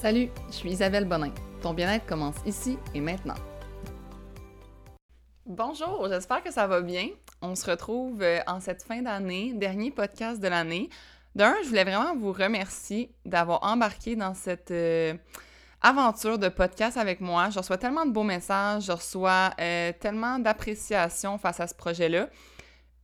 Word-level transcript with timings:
Salut, 0.00 0.28
je 0.46 0.54
suis 0.54 0.70
Isabelle 0.70 1.06
Bonin. 1.06 1.32
Ton 1.60 1.74
bien-être 1.74 2.06
commence 2.06 2.36
ici 2.46 2.78
et 2.94 3.00
maintenant. 3.00 3.34
Bonjour, 5.44 6.06
j'espère 6.08 6.40
que 6.40 6.52
ça 6.52 6.68
va 6.68 6.82
bien. 6.82 7.08
On 7.42 7.56
se 7.56 7.68
retrouve 7.68 8.22
euh, 8.22 8.38
en 8.46 8.60
cette 8.60 8.84
fin 8.84 9.02
d'année, 9.02 9.54
dernier 9.54 9.90
podcast 9.90 10.40
de 10.40 10.46
l'année. 10.46 10.88
D'un, 11.34 11.52
je 11.64 11.70
voulais 11.70 11.82
vraiment 11.82 12.14
vous 12.14 12.32
remercier 12.32 13.12
d'avoir 13.24 13.64
embarqué 13.64 14.14
dans 14.14 14.34
cette 14.34 14.70
euh, 14.70 15.14
aventure 15.82 16.38
de 16.38 16.48
podcast 16.48 16.96
avec 16.96 17.20
moi. 17.20 17.50
Je 17.50 17.58
reçois 17.58 17.76
tellement 17.76 18.06
de 18.06 18.12
beaux 18.12 18.22
messages, 18.22 18.84
je 18.84 18.92
reçois 18.92 19.50
euh, 19.60 19.92
tellement 19.98 20.38
d'appréciation 20.38 21.38
face 21.38 21.58
à 21.58 21.66
ce 21.66 21.74
projet-là. 21.74 22.28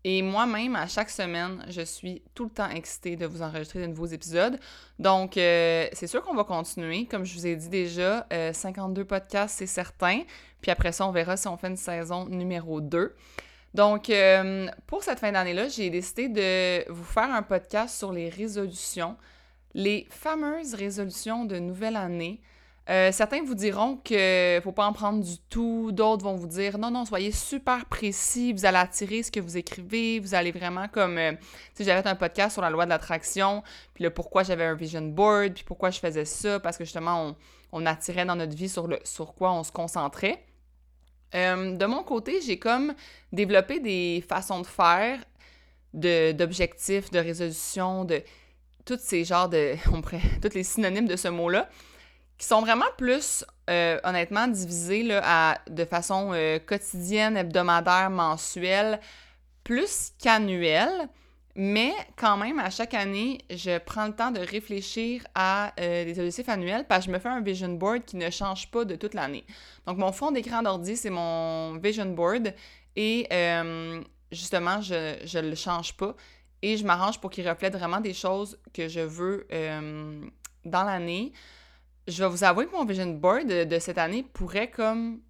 Et 0.06 0.20
moi-même, 0.20 0.76
à 0.76 0.86
chaque 0.86 1.08
semaine, 1.08 1.64
je 1.68 1.80
suis 1.80 2.22
tout 2.34 2.44
le 2.44 2.50
temps 2.50 2.68
excitée 2.68 3.16
de 3.16 3.24
vous 3.24 3.40
enregistrer 3.40 3.80
de 3.80 3.86
nouveaux 3.86 4.06
épisodes. 4.06 4.60
Donc, 4.98 5.38
euh, 5.38 5.88
c'est 5.94 6.06
sûr 6.06 6.22
qu'on 6.22 6.34
va 6.34 6.44
continuer. 6.44 7.06
Comme 7.06 7.24
je 7.24 7.34
vous 7.34 7.46
ai 7.46 7.56
dit 7.56 7.70
déjà, 7.70 8.26
52 8.52 9.00
euh, 9.00 9.04
podcasts, 9.06 9.56
c'est 9.58 9.66
certain. 9.66 10.20
Puis 10.60 10.70
après 10.70 10.92
ça, 10.92 11.06
on 11.06 11.10
verra 11.10 11.38
si 11.38 11.48
on 11.48 11.56
fait 11.56 11.68
une 11.68 11.78
saison 11.78 12.26
numéro 12.26 12.82
2. 12.82 13.16
Donc, 13.72 14.10
euh, 14.10 14.68
pour 14.86 15.02
cette 15.02 15.20
fin 15.20 15.32
d'année-là, 15.32 15.68
j'ai 15.68 15.88
décidé 15.88 16.28
de 16.28 16.92
vous 16.92 17.04
faire 17.04 17.32
un 17.32 17.42
podcast 17.42 17.96
sur 17.96 18.12
les 18.12 18.28
résolutions, 18.28 19.16
les 19.72 20.06
fameuses 20.10 20.74
résolutions 20.74 21.46
de 21.46 21.58
nouvelle 21.58 21.96
année. 21.96 22.42
Euh, 22.90 23.10
certains 23.12 23.42
vous 23.42 23.54
diront 23.54 23.96
que 23.96 24.60
faut 24.62 24.72
pas 24.72 24.84
en 24.84 24.92
prendre 24.92 25.24
du 25.24 25.38
tout, 25.48 25.90
d'autres 25.90 26.22
vont 26.22 26.34
vous 26.34 26.46
dire 26.46 26.76
non, 26.76 26.90
non, 26.90 27.06
soyez 27.06 27.32
super 27.32 27.86
précis, 27.86 28.52
vous 28.52 28.66
allez 28.66 28.76
attirer 28.76 29.22
ce 29.22 29.30
que 29.30 29.40
vous 29.40 29.56
écrivez, 29.56 30.20
vous 30.20 30.34
allez 30.34 30.52
vraiment 30.52 30.86
comme, 30.88 31.16
euh, 31.16 31.32
si 31.72 31.84
j'avais 31.84 32.06
un 32.06 32.14
podcast 32.14 32.52
sur 32.52 32.62
la 32.62 32.68
loi 32.68 32.84
de 32.84 32.90
l'attraction, 32.90 33.62
puis 33.94 34.04
le 34.04 34.10
pourquoi 34.10 34.42
j'avais 34.42 34.64
un 34.64 34.74
vision 34.74 35.00
board, 35.00 35.54
puis 35.54 35.64
pourquoi 35.64 35.90
je 35.90 35.98
faisais 35.98 36.26
ça, 36.26 36.60
parce 36.60 36.76
que 36.76 36.84
justement, 36.84 37.34
on, 37.72 37.86
attirait 37.86 38.26
dans 38.26 38.36
notre 38.36 38.54
vie 38.54 38.68
sur, 38.68 38.86
le, 38.86 38.98
sur 39.02 39.34
quoi 39.34 39.52
on 39.52 39.64
se 39.64 39.72
concentrait. 39.72 40.44
Euh, 41.34 41.76
de 41.76 41.86
mon 41.86 42.02
côté, 42.02 42.42
j'ai 42.42 42.58
comme 42.58 42.94
développé 43.32 43.80
des 43.80 44.22
façons 44.28 44.60
de 44.60 44.66
faire, 44.66 45.20
d'objectifs, 45.94 47.10
de, 47.10 47.18
résolutions, 47.18 48.04
de 48.04 48.22
tous 48.84 48.98
ces 49.00 49.24
genres 49.24 49.48
de, 49.48 49.74
on 49.92 50.02
pourrait, 50.02 50.20
tous 50.42 50.54
les 50.54 50.64
synonymes 50.64 51.08
de 51.08 51.16
ce 51.16 51.28
mot-là, 51.28 51.68
sont 52.46 52.60
vraiment 52.60 52.90
plus, 52.96 53.44
euh, 53.70 53.98
honnêtement, 54.04 54.48
divisés 54.48 55.02
là, 55.02 55.20
à, 55.24 55.58
de 55.70 55.84
façon 55.84 56.32
euh, 56.32 56.58
quotidienne, 56.58 57.36
hebdomadaire, 57.36 58.10
mensuelle, 58.10 59.00
plus 59.62 60.12
qu'annuelle. 60.20 61.08
Mais 61.56 61.92
quand 62.16 62.36
même, 62.36 62.58
à 62.58 62.70
chaque 62.70 62.94
année, 62.94 63.38
je 63.48 63.78
prends 63.78 64.06
le 64.06 64.12
temps 64.12 64.32
de 64.32 64.40
réfléchir 64.40 65.22
à 65.36 65.72
euh, 65.78 66.04
des 66.04 66.18
objectifs 66.18 66.48
annuels 66.48 66.84
parce 66.88 67.06
que 67.06 67.12
je 67.12 67.14
me 67.14 67.20
fais 67.20 67.28
un 67.28 67.40
vision 67.40 67.68
board 67.68 68.04
qui 68.04 68.16
ne 68.16 68.28
change 68.30 68.70
pas 68.72 68.84
de 68.84 68.96
toute 68.96 69.14
l'année. 69.14 69.44
Donc, 69.86 69.98
mon 69.98 70.10
fond 70.10 70.32
d'écran 70.32 70.62
d'ordi, 70.62 70.96
c'est 70.96 71.10
mon 71.10 71.76
vision 71.78 72.06
board 72.06 72.52
et 72.96 73.28
justement, 74.32 74.80
je 74.80 75.38
ne 75.38 75.48
le 75.48 75.54
change 75.54 75.96
pas 75.96 76.16
et 76.60 76.76
je 76.76 76.84
m'arrange 76.84 77.20
pour 77.20 77.30
qu'il 77.30 77.48
reflète 77.48 77.76
vraiment 77.76 78.00
des 78.00 78.14
choses 78.14 78.58
que 78.72 78.88
je 78.88 79.00
veux 79.00 79.46
dans 80.64 80.82
l'année 80.82 81.32
je 82.06 82.22
vais 82.22 82.28
vous 82.28 82.44
avouer 82.44 82.66
que 82.66 82.72
mon 82.72 82.84
vision 82.84 83.06
board 83.06 83.46
de, 83.46 83.78
cette 83.78 83.98
année 83.98 84.22
pourrait 84.22 84.70
comme 84.70 85.20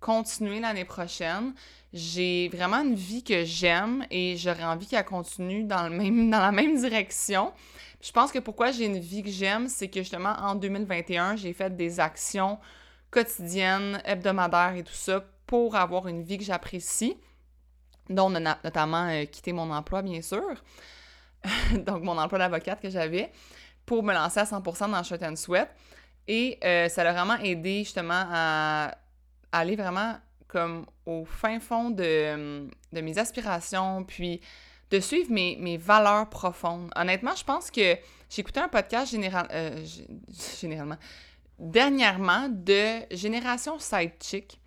continuer 0.00 0.60
l'année 0.60 0.84
prochaine. 0.84 1.54
J'ai 1.92 2.48
vraiment 2.48 2.82
une 2.82 2.94
vie 2.94 3.22
que 3.22 3.44
j'aime 3.44 4.04
et 4.10 4.36
j'aurais 4.36 4.64
envie 4.64 4.86
qu'elle 4.86 5.04
continue 5.04 5.64
dans, 5.64 5.88
le 5.88 5.96
même, 5.96 6.30
dans 6.30 6.40
la 6.40 6.52
même 6.52 6.76
direction. 6.78 7.52
Je 8.00 8.12
pense 8.12 8.32
que 8.32 8.38
pourquoi 8.38 8.70
j'ai 8.70 8.86
une 8.86 8.98
vie 8.98 9.22
que 9.22 9.30
j'aime, 9.30 9.68
c'est 9.68 9.88
que 9.88 10.00
justement 10.00 10.34
en 10.38 10.54
2021, 10.54 11.36
j'ai 11.36 11.52
fait 11.52 11.74
des 11.74 12.00
actions 12.00 12.58
quotidiennes, 13.10 14.02
hebdomadaires 14.04 14.74
et 14.76 14.82
tout 14.82 14.92
ça 14.92 15.24
pour 15.46 15.76
avoir 15.76 16.08
une 16.08 16.22
vie 16.22 16.36
que 16.36 16.44
j'apprécie, 16.44 17.16
dont 18.10 18.28
notamment 18.28 19.08
euh, 19.08 19.24
quitter 19.24 19.52
mon 19.52 19.70
emploi, 19.70 20.02
bien 20.02 20.20
sûr. 20.20 20.54
Donc, 21.74 22.02
mon 22.02 22.18
emploi 22.18 22.38
d'avocate 22.38 22.80
que 22.80 22.90
j'avais, 22.90 23.30
pour 23.86 24.02
me 24.02 24.12
lancer 24.12 24.40
à 24.40 24.44
100% 24.44 24.90
dans 24.90 25.02
Shirt 25.02 25.22
and 25.22 25.36
Sweat. 25.36 25.68
Et 26.28 26.58
euh, 26.64 26.88
ça 26.88 27.04
l'a 27.04 27.12
vraiment 27.12 27.36
aidé 27.38 27.80
justement 27.80 28.24
à, 28.30 28.96
aller 29.52 29.76
vraiment 29.76 30.16
comme 30.48 30.86
au 31.06 31.24
fin 31.24 31.60
fond 31.60 31.90
de, 31.90 32.68
mes 32.92 33.18
aspirations, 33.18 34.04
puis 34.04 34.40
de 34.90 35.00
suivre 35.00 35.30
mes, 35.32 35.76
valeurs 35.76 36.28
profondes. 36.28 36.90
Honnêtement, 36.96 37.34
je 37.36 37.44
pense 37.44 37.70
que 37.70 37.96
écouté 38.36 38.60
un 38.60 38.68
podcast 38.68 39.12
général, 39.12 39.46
euh, 39.52 39.84
généralement, 40.60 40.96
dernièrement 41.58 42.48
de 42.48 43.00
Génération 43.10 43.78
Sidechick. 43.78 44.58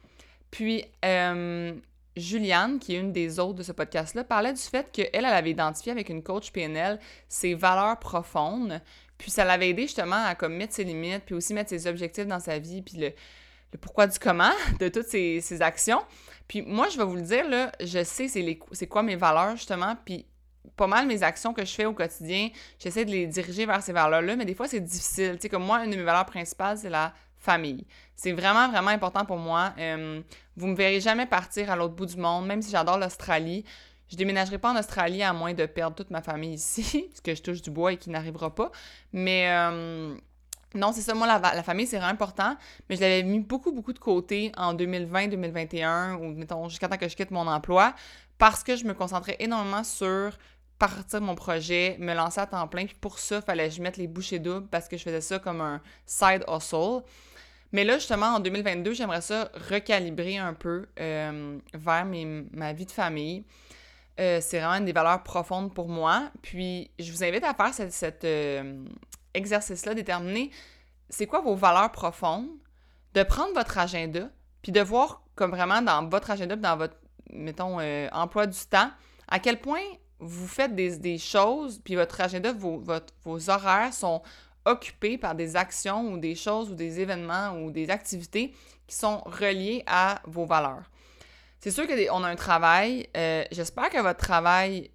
Puis 0.52 0.86
euh, 1.04 1.74
Juliane, 2.16 2.80
qui 2.80 2.96
est 2.96 3.00
une 3.00 3.12
des 3.12 3.40
autres 3.40 3.56
de 3.56 3.64
ce 3.64 3.72
podcast-là, 3.72 4.24
parlait 4.24 4.54
du 4.54 4.62
fait 4.62 4.92
qu'elle, 4.92 5.10
elle 5.14 5.26
avait 5.26 5.52
identifié 5.52 5.92
avec 5.92 6.10
une 6.10 6.24
coach 6.24 6.52
PNL 6.52 7.00
ses 7.28 7.54
valeurs 7.54 8.00
profondes, 8.00 8.82
puis 9.18 9.32
ça 9.32 9.46
l'avait 9.46 9.70
aidé 9.70 9.84
justement 9.84 10.24
à 10.24 10.48
mettre 10.48 10.74
ses 10.74 10.84
limites, 10.84 11.24
puis 11.26 11.36
aussi 11.36 11.54
mettre 11.54 11.70
ses 11.70 11.88
objectifs 11.88 12.28
dans 12.28 12.40
sa 12.40 12.60
vie, 12.60 12.82
puis 12.82 12.98
le, 12.98 13.12
pourquoi 13.78 14.08
du 14.08 14.18
comment 14.20 14.52
de 14.80 14.88
toutes 14.90 15.08
ces, 15.08 15.62
actions. 15.62 16.02
Puis 16.48 16.62
moi, 16.62 16.88
je 16.90 16.98
vais 16.98 17.04
vous 17.04 17.16
le 17.16 17.22
dire, 17.22 17.48
là, 17.50 17.72
je 17.80 18.04
sais 18.04 18.28
c'est 18.28 18.88
quoi 18.88 19.04
mes 19.04 19.16
valeurs 19.16 19.56
justement, 19.56 19.96
puis 20.06 20.26
pas 20.76 20.88
mal 20.88 21.08
mes 21.08 21.24
actions 21.24 21.54
que 21.54 21.66
je 21.66 21.74
fais 21.74 21.86
au 21.86 21.94
quotidien, 21.94 22.50
j'essaie 22.78 23.06
de 23.06 23.12
les 23.12 23.26
diriger 23.26 23.66
vers 23.66 23.82
ces 23.82 23.94
valeurs-là, 23.94 24.36
mais 24.36 24.46
des 24.46 24.54
fois 24.54 24.68
c'est 24.68 24.80
difficile. 24.80 25.34
Tu 25.36 25.44
sais, 25.44 25.50
comme 25.50 25.66
moi, 25.66 25.84
une 25.84 25.92
de 25.92 25.96
mes 25.96 26.04
valeurs 26.04 26.26
principales, 26.26 26.78
c'est 26.78 26.90
la 26.90 27.14
famille. 27.38 27.86
C'est 28.16 28.32
vraiment, 28.32 28.70
vraiment 28.70 28.90
important 28.90 29.26
pour 29.26 29.38
moi. 29.38 29.74
Euh, 29.78 30.22
vous 30.56 30.68
me 30.68 30.76
verrez 30.76 31.00
jamais 31.00 31.26
partir 31.26 31.72
à 31.72 31.76
l'autre 31.76 31.96
bout 31.96 32.06
du 32.06 32.18
monde, 32.18 32.46
même 32.46 32.62
si 32.62 32.72
j'adore 32.72 32.98
l'Australie. 32.98 33.64
Je 34.10 34.16
déménagerai 34.16 34.58
pas 34.58 34.72
en 34.72 34.80
Australie 34.80 35.24
à 35.24 35.34
moins 35.34 35.54
de 35.54 35.66
perdre 35.66 35.96
toute 35.96 36.12
ma 36.12 36.22
famille 36.22 36.54
ici, 36.54 37.10
ce 37.16 37.22
que 37.22 37.36
je 37.36 37.42
touche 37.42 37.62
du 37.62 37.72
bois 37.72 37.94
et 37.94 37.98
qui 37.98 38.10
n'arrivera 38.10 38.54
pas. 38.54 38.72
Mais 39.14 39.50
euh, 39.50 40.16
non, 40.76 40.92
c'est 40.92 41.02
ça, 41.02 41.14
moi, 41.14 41.28
la, 41.28 41.64
famille, 41.64 41.88
c'est 41.88 41.98
vraiment 41.98 42.12
important. 42.12 42.56
Mais 42.90 42.96
je 42.96 43.02
l'avais 43.02 43.24
mis 43.24 43.40
beaucoup, 43.40 43.72
beaucoup 43.72 43.94
de 43.94 44.00
côté 44.00 44.52
en 44.58 44.74
2020-2021, 44.76 46.16
ou 46.16 46.34
mettons, 46.34 46.70
jusqu'à 46.70 46.88
temps 46.88 46.98
que 46.98 47.08
je 47.08 47.16
quitte 47.16 47.32
mon 47.32 47.48
emploi, 47.48 47.94
parce 48.38 48.64
que 48.64 48.76
je 48.76 48.86
me 48.86 48.94
concentrais 48.94 49.38
énormément 49.40 49.84
sur 49.84 50.38
partir 50.78 51.22
mon 51.22 51.36
projet, 51.36 51.98
me 52.00 52.14
lancer 52.14 52.40
à 52.40 52.46
temps 52.46 52.68
plein. 52.68 52.86
Puis 52.86 52.98
pour 53.00 53.20
ça, 53.20 53.38
il 53.38 53.42
fallait 53.42 53.70
que 53.70 53.76
je 53.76 53.82
mette 53.82 53.98
les 53.98 54.08
bouchées 54.08 54.40
doubles 54.40 54.68
parce 54.68 54.88
que 54.88 54.98
je 54.98 55.04
faisais 55.04 55.22
ça 55.22 55.40
comme 55.40 55.62
un 55.62 55.82
side 56.06 56.44
hustle. 56.48 57.02
Mais 57.72 57.84
là, 57.84 57.96
justement, 57.98 58.28
en 58.28 58.40
2022, 58.40 58.94
j'aimerais 58.94 59.22
ça 59.22 59.50
recalibrer 59.70 60.38
un 60.38 60.54
peu 60.54 60.86
euh, 61.00 61.58
vers 61.74 62.06
ma 62.06 62.74
vie 62.74 62.86
de 62.86 62.92
famille. 62.92 63.44
Euh, 64.20 64.40
c'est 64.42 64.60
vraiment 64.60 64.76
une 64.76 64.86
des 64.86 64.94
valeurs 64.94 65.24
profondes 65.24 65.74
pour 65.74 65.88
moi. 65.88 66.32
Puis, 66.42 66.92
je 66.98 67.12
vous 67.12 67.24
invite 67.24 67.44
à 67.44 67.54
faire 67.54 67.74
cet 67.92 68.24
euh, 68.24 68.84
exercice-là, 69.34 69.94
déterminer 69.94 70.52
c'est 71.10 71.26
quoi 71.26 71.42
vos 71.42 71.56
valeurs 71.56 71.92
profondes, 71.92 72.50
de 73.14 73.24
prendre 73.24 73.54
votre 73.54 73.78
agenda, 73.78 74.30
puis 74.62 74.72
de 74.72 74.82
voir 74.82 75.24
comme 75.36 75.52
vraiment 75.52 75.82
dans 75.82 76.08
votre 76.08 76.32
agenda, 76.32 76.56
dans 76.56 76.78
votre, 76.78 76.98
mettons, 77.32 77.80
euh, 77.80 78.10
emploi 78.12 78.48
du 78.48 78.60
temps, 78.70 78.90
à 79.28 79.40
quel 79.40 79.62
point 79.62 79.82
vous 80.20 80.48
faites 80.48 80.76
des, 80.76 81.18
choses, 81.18 81.80
puis 81.84 81.96
votre 81.96 82.20
agenda, 82.20 82.52
vos, 82.52 82.84
vos 83.24 83.50
horaires 83.50 83.94
sont 83.94 84.22
occupés 84.66 85.18
par 85.18 85.36
des 85.36 85.56
actions 85.56 86.12
ou 86.12 86.18
des 86.18 86.36
choses 86.36 86.72
ou 86.72 86.76
des 86.76 87.00
événements 87.00 87.52
ou 87.52 87.72
des 87.72 87.90
activités 87.90 88.54
qui 88.88 88.96
sont 88.96 89.22
reliées 89.26 89.84
à 89.86 90.22
vos 90.26 90.46
valeurs. 90.46 90.90
C'est 91.70 91.86
sûr 91.86 91.86
qu'on 91.86 92.24
a 92.24 92.30
un 92.30 92.38
travail. 92.38 93.10
Euh, 93.18 93.44
j'espère 93.52 93.90
que 93.90 94.02
votre 94.02 94.22
travail 94.22 94.90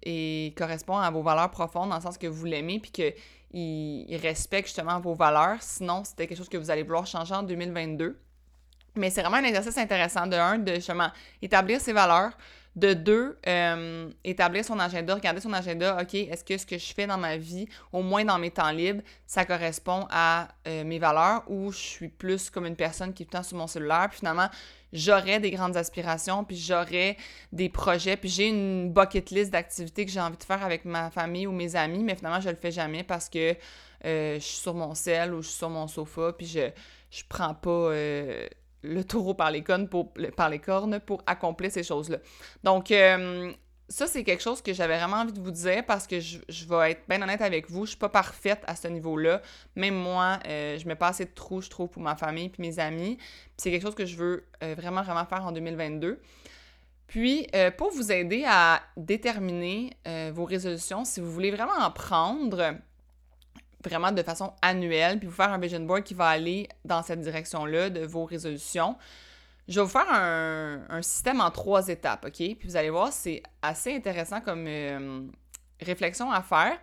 correspond 0.57 0.97
à 0.97 1.11
vos 1.11 1.21
valeurs 1.21 1.51
profondes, 1.51 1.89
dans 1.89 1.97
le 1.97 2.01
sens 2.01 2.17
que 2.17 2.25
vous 2.25 2.45
l'aimez, 2.45 2.79
puis 2.79 2.89
qu'il 2.89 4.17
respecte 4.17 4.69
justement 4.69 4.99
vos 4.99 5.13
valeurs. 5.13 5.57
Sinon, 5.61 6.03
c'était 6.03 6.25
quelque 6.25 6.39
chose 6.39 6.49
que 6.49 6.57
vous 6.57 6.71
allez 6.71 6.81
vouloir 6.81 7.05
changer 7.05 7.35
en 7.35 7.43
2022. 7.43 8.19
Mais 8.95 9.11
c'est 9.11 9.21
vraiment 9.21 9.37
un 9.37 9.43
exercice 9.43 9.77
intéressant, 9.77 10.25
de 10.25 10.35
un, 10.35 10.57
de 10.57 10.73
justement 10.73 11.11
établir 11.43 11.79
ses 11.79 11.93
valeurs, 11.93 12.31
de 12.75 12.93
deux, 12.93 13.37
euh, 13.47 14.09
établir 14.23 14.65
son 14.65 14.79
agenda, 14.79 15.13
regarder 15.13 15.41
son 15.41 15.53
agenda, 15.53 16.01
OK, 16.01 16.15
est-ce 16.15 16.43
que 16.43 16.57
ce 16.57 16.65
que 16.65 16.79
je 16.79 16.91
fais 16.91 17.05
dans 17.05 17.19
ma 17.19 17.37
vie, 17.37 17.67
au 17.91 18.01
moins 18.01 18.25
dans 18.25 18.39
mes 18.39 18.49
temps 18.49 18.71
libres, 18.71 19.03
ça 19.27 19.45
correspond 19.45 20.07
à 20.09 20.47
euh, 20.67 20.83
mes 20.83 20.97
valeurs 20.97 21.43
ou 21.47 21.71
je 21.71 21.77
suis 21.77 22.07
plus 22.09 22.49
comme 22.49 22.65
une 22.65 22.75
personne 22.75 23.13
qui 23.13 23.23
est 23.23 23.25
tout 23.27 23.33
le 23.33 23.37
temps 23.37 23.47
sur 23.47 23.57
mon 23.57 23.67
cellulaire, 23.67 24.07
puis 24.09 24.19
finalement, 24.19 24.49
j'aurais 24.93 25.39
des 25.41 25.51
grandes 25.51 25.75
aspirations, 25.75 26.45
puis 26.45 26.55
j'aurais 26.55 27.17
des 27.51 27.67
projets, 27.67 28.15
puis 28.15 28.29
j'ai 28.29 28.47
une 28.47 28.93
bucket 28.93 29.31
list 29.31 29.51
d'activités 29.51 30.05
que 30.05 30.11
j'ai 30.11 30.21
envie 30.21 30.37
de 30.37 30.43
faire 30.43 30.63
avec 30.63 30.85
ma 30.85 31.11
famille 31.11 31.47
ou 31.47 31.51
mes 31.51 31.75
amis, 31.75 32.03
mais 32.03 32.15
finalement, 32.15 32.39
je 32.39 32.49
le 32.49 32.55
fais 32.55 32.71
jamais 32.71 33.03
parce 33.03 33.27
que 33.27 33.55
euh, 34.05 34.35
je 34.35 34.39
suis 34.39 34.57
sur 34.57 34.73
mon 34.73 34.95
sel 34.95 35.33
ou 35.33 35.41
je 35.41 35.47
suis 35.47 35.57
sur 35.57 35.69
mon 35.69 35.87
sofa, 35.87 36.33
puis 36.33 36.45
je, 36.45 36.69
je 37.11 37.23
prends 37.27 37.53
pas 37.53 37.91
le 38.83 39.03
taureau 39.03 39.33
par 39.33 39.49
les, 39.49 39.63
cornes 39.63 39.87
pour, 39.87 40.13
par 40.35 40.49
les 40.49 40.59
cornes 40.59 40.99
pour 40.99 41.23
accomplir 41.25 41.71
ces 41.71 41.83
choses-là. 41.83 42.17
Donc, 42.63 42.91
euh, 42.91 43.51
ça, 43.89 44.07
c'est 44.07 44.23
quelque 44.23 44.41
chose 44.41 44.61
que 44.61 44.73
j'avais 44.73 44.97
vraiment 44.97 45.17
envie 45.17 45.33
de 45.33 45.39
vous 45.39 45.51
dire 45.51 45.85
parce 45.85 46.07
que 46.07 46.19
je, 46.19 46.39
vais 46.67 46.91
être 46.91 47.01
bien 47.07 47.21
honnête 47.21 47.41
avec 47.41 47.69
vous, 47.69 47.85
je 47.85 47.91
suis 47.91 47.99
pas 47.99 48.09
parfaite 48.09 48.61
à 48.65 48.75
ce 48.75 48.87
niveau-là. 48.87 49.41
Même 49.75 49.95
moi, 49.95 50.39
euh, 50.47 50.77
je 50.77 50.87
mets 50.87 50.95
pas 50.95 51.09
assez 51.09 51.25
de 51.25 51.31
trous, 51.33 51.61
je 51.61 51.69
trouve, 51.69 51.89
pour 51.89 52.01
ma 52.01 52.15
famille 52.15 52.49
puis 52.49 52.61
mes 52.61 52.79
amis. 52.79 53.17
c'est 53.57 53.71
quelque 53.71 53.83
chose 53.83 53.95
que 53.95 54.05
je 54.05 54.15
veux 54.15 54.45
euh, 54.63 54.73
vraiment, 54.75 55.03
vraiment 55.03 55.25
faire 55.25 55.45
en 55.45 55.51
2022. 55.51 56.21
Puis, 57.07 57.47
euh, 57.53 57.69
pour 57.69 57.91
vous 57.91 58.11
aider 58.11 58.45
à 58.47 58.81
déterminer 58.97 59.91
vos 60.31 60.45
résolutions, 60.45 61.05
si 61.05 61.19
vous 61.19 61.31
voulez 61.31 61.51
vraiment 61.51 61.77
en 61.79 61.91
prendre 61.91 62.75
vraiment 63.83 64.11
de 64.11 64.23
façon 64.23 64.53
annuelle, 64.61 65.19
puis 65.19 65.27
vous 65.27 65.35
faire 65.35 65.51
un 65.51 65.59
vision 65.59 65.81
board 65.81 66.03
qui 66.03 66.13
va 66.13 66.27
aller 66.27 66.69
dans 66.85 67.03
cette 67.03 67.19
direction-là 67.19 67.89
de 67.89 68.05
vos 68.05 68.25
résolutions, 68.25 68.95
je 69.67 69.79
vais 69.79 69.83
vous 69.83 69.91
faire 69.91 70.11
un, 70.11 71.01
système 71.01 71.41
en 71.41 71.51
trois 71.51 71.87
étapes, 71.87 72.25
OK? 72.25 72.33
Puis 72.33 72.59
vous 72.63 72.75
allez 72.75 72.89
voir, 72.89 73.11
c'est 73.13 73.41
assez 73.61 73.95
intéressant 73.95 74.41
comme 74.41 74.65
euh, 74.67 75.21
réflexion 75.81 76.31
à 76.31 76.41
faire. 76.41 76.77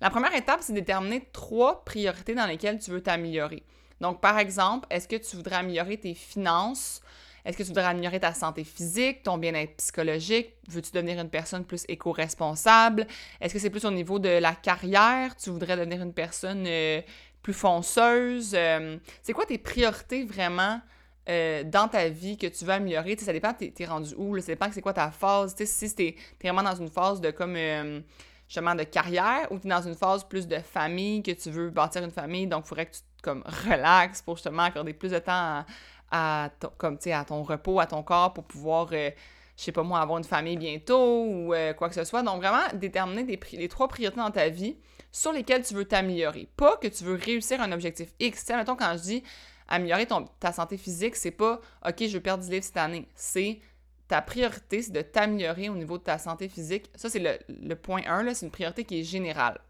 La 0.00 0.10
première 0.10 0.34
étape, 0.34 0.60
c'est 0.60 0.74
déterminer 0.74 1.28
trois 1.32 1.84
priorités 1.84 2.34
dans 2.34 2.46
lesquelles 2.46 2.78
tu 2.78 2.90
veux 2.90 3.02
t'améliorer. 3.02 3.62
Donc, 4.00 4.20
par 4.20 4.38
exemple, 4.38 4.86
est-ce 4.90 5.08
que 5.08 5.16
tu 5.16 5.36
voudrais 5.36 5.56
améliorer 5.56 5.96
tes 5.96 6.14
finances? 6.14 7.00
Est-ce 7.46 7.56
que 7.56 7.62
tu 7.62 7.68
voudrais 7.68 7.84
améliorer 7.84 8.20
ta 8.20 8.34
santé 8.34 8.64
physique, 8.64 9.22
ton 9.22 9.38
bien-être 9.38 9.76
psychologique? 9.76 10.54
Veux-tu 10.68 10.90
devenir 10.90 11.20
une 11.20 11.30
personne 11.30 11.64
plus 11.64 11.84
éco-responsable? 11.88 13.06
Est-ce 13.40 13.54
que 13.54 13.60
c'est 13.60 13.70
plus 13.70 13.84
au 13.84 13.90
niveau 13.90 14.18
de 14.18 14.28
la 14.28 14.54
carrière? 14.54 15.36
Tu 15.36 15.50
voudrais 15.50 15.76
devenir 15.76 16.02
une 16.02 16.12
personne 16.12 16.64
euh, 16.66 17.00
plus 17.42 17.54
fonceuse? 17.54 18.52
Euh, 18.54 18.98
c'est 19.22 19.32
quoi 19.32 19.46
tes 19.46 19.58
priorités 19.58 20.24
vraiment 20.24 20.80
euh, 21.28 21.64
dans 21.64 21.88
ta 21.88 22.08
vie 22.08 22.36
que 22.36 22.46
tu 22.46 22.64
veux 22.64 22.72
améliorer? 22.72 23.16
ça 23.16 23.32
dépend, 23.32 23.52
t'es, 23.52 23.72
es 23.78 23.84
rendu 23.84 24.14
où, 24.16 24.34
là, 24.34 24.40
ça 24.40 24.48
dépend 24.48 24.66
c'est 24.70 24.80
quoi 24.80 24.92
ta 24.92 25.10
phase. 25.10 25.54
si 25.56 25.94
t'es, 25.94 26.08
es 26.08 26.48
vraiment 26.48 26.62
dans 26.62 26.76
une 26.76 26.88
phase 26.88 27.20
de 27.20 27.30
comme 27.30 27.56
euh, 27.56 28.00
justement 28.46 28.74
de 28.74 28.84
carrière 28.84 29.50
ou 29.50 29.58
t'es 29.58 29.68
dans 29.68 29.82
une 29.82 29.94
phase 29.94 30.24
plus 30.24 30.46
de 30.46 30.58
famille, 30.58 31.22
que 31.22 31.32
tu 31.32 31.50
veux 31.50 31.70
bâtir 31.70 32.04
une 32.04 32.10
famille, 32.10 32.46
donc 32.46 32.64
il 32.64 32.68
faudrait 32.68 32.86
que 32.86 32.92
tu 32.96 33.00
comme 33.22 33.42
relaxes 33.68 34.22
pour 34.22 34.36
justement 34.36 34.62
accorder 34.62 34.92
plus 34.92 35.10
de 35.10 35.18
temps 35.18 35.64
à, 36.12 36.50
ton, 36.60 36.70
comme, 36.78 36.98
à 37.12 37.24
ton 37.24 37.42
repos, 37.42 37.80
à 37.80 37.86
ton 37.86 38.04
corps 38.04 38.32
pour 38.32 38.44
pouvoir, 38.44 38.88
euh, 38.92 39.10
je 39.56 39.62
sais 39.64 39.72
pas 39.72 39.82
moi, 39.82 39.98
avoir 39.98 40.18
une 40.18 40.24
famille 40.24 40.56
bientôt 40.56 41.24
ou 41.24 41.54
quoi 41.76 41.88
que 41.88 41.94
ce 41.96 42.04
soit. 42.04 42.22
Donc 42.22 42.40
vraiment 42.40 42.62
déterminer 42.74 43.24
des, 43.24 43.40
les 43.52 43.68
trois 43.68 43.88
priorités 43.88 44.20
dans 44.20 44.30
ta 44.30 44.48
vie 44.48 44.76
sur 45.10 45.32
lesquelles 45.32 45.64
tu 45.64 45.74
veux 45.74 45.86
t'améliorer. 45.86 46.46
Pas 46.56 46.76
que 46.76 46.88
tu 46.88 47.02
veux 47.02 47.14
réussir 47.14 47.60
un 47.62 47.72
objectif 47.72 48.10
X. 48.20 48.44
Tu 48.44 48.52
mettons 48.52 48.76
quand 48.76 48.92
je 48.98 49.02
dis 49.02 49.22
améliorer 49.68 50.06
ta 50.40 50.52
santé 50.52 50.76
physique, 50.76 51.16
c'est 51.16 51.30
pas 51.30 51.60
OK, 51.86 51.96
je 52.00 52.12
veux 52.12 52.20
perdre 52.20 52.42
10 52.42 52.50
livres 52.50 52.64
cette 52.64 52.76
année. 52.76 53.08
C'est 53.14 53.60
ta 54.08 54.22
priorité, 54.22 54.82
c'est 54.82 54.92
de 54.92 55.02
t'améliorer 55.02 55.68
au 55.68 55.74
niveau 55.74 55.98
de 55.98 56.04
ta 56.04 56.18
santé 56.18 56.48
physique. 56.48 56.90
Ça, 56.94 57.10
c'est 57.10 57.40
le, 57.48 57.74
point 57.74 58.02
1, 58.06 58.34
c'est 58.34 58.46
une 58.46 58.52
priorité 58.52 58.84
qui 58.84 59.00
est 59.00 59.04
générale. 59.04 59.60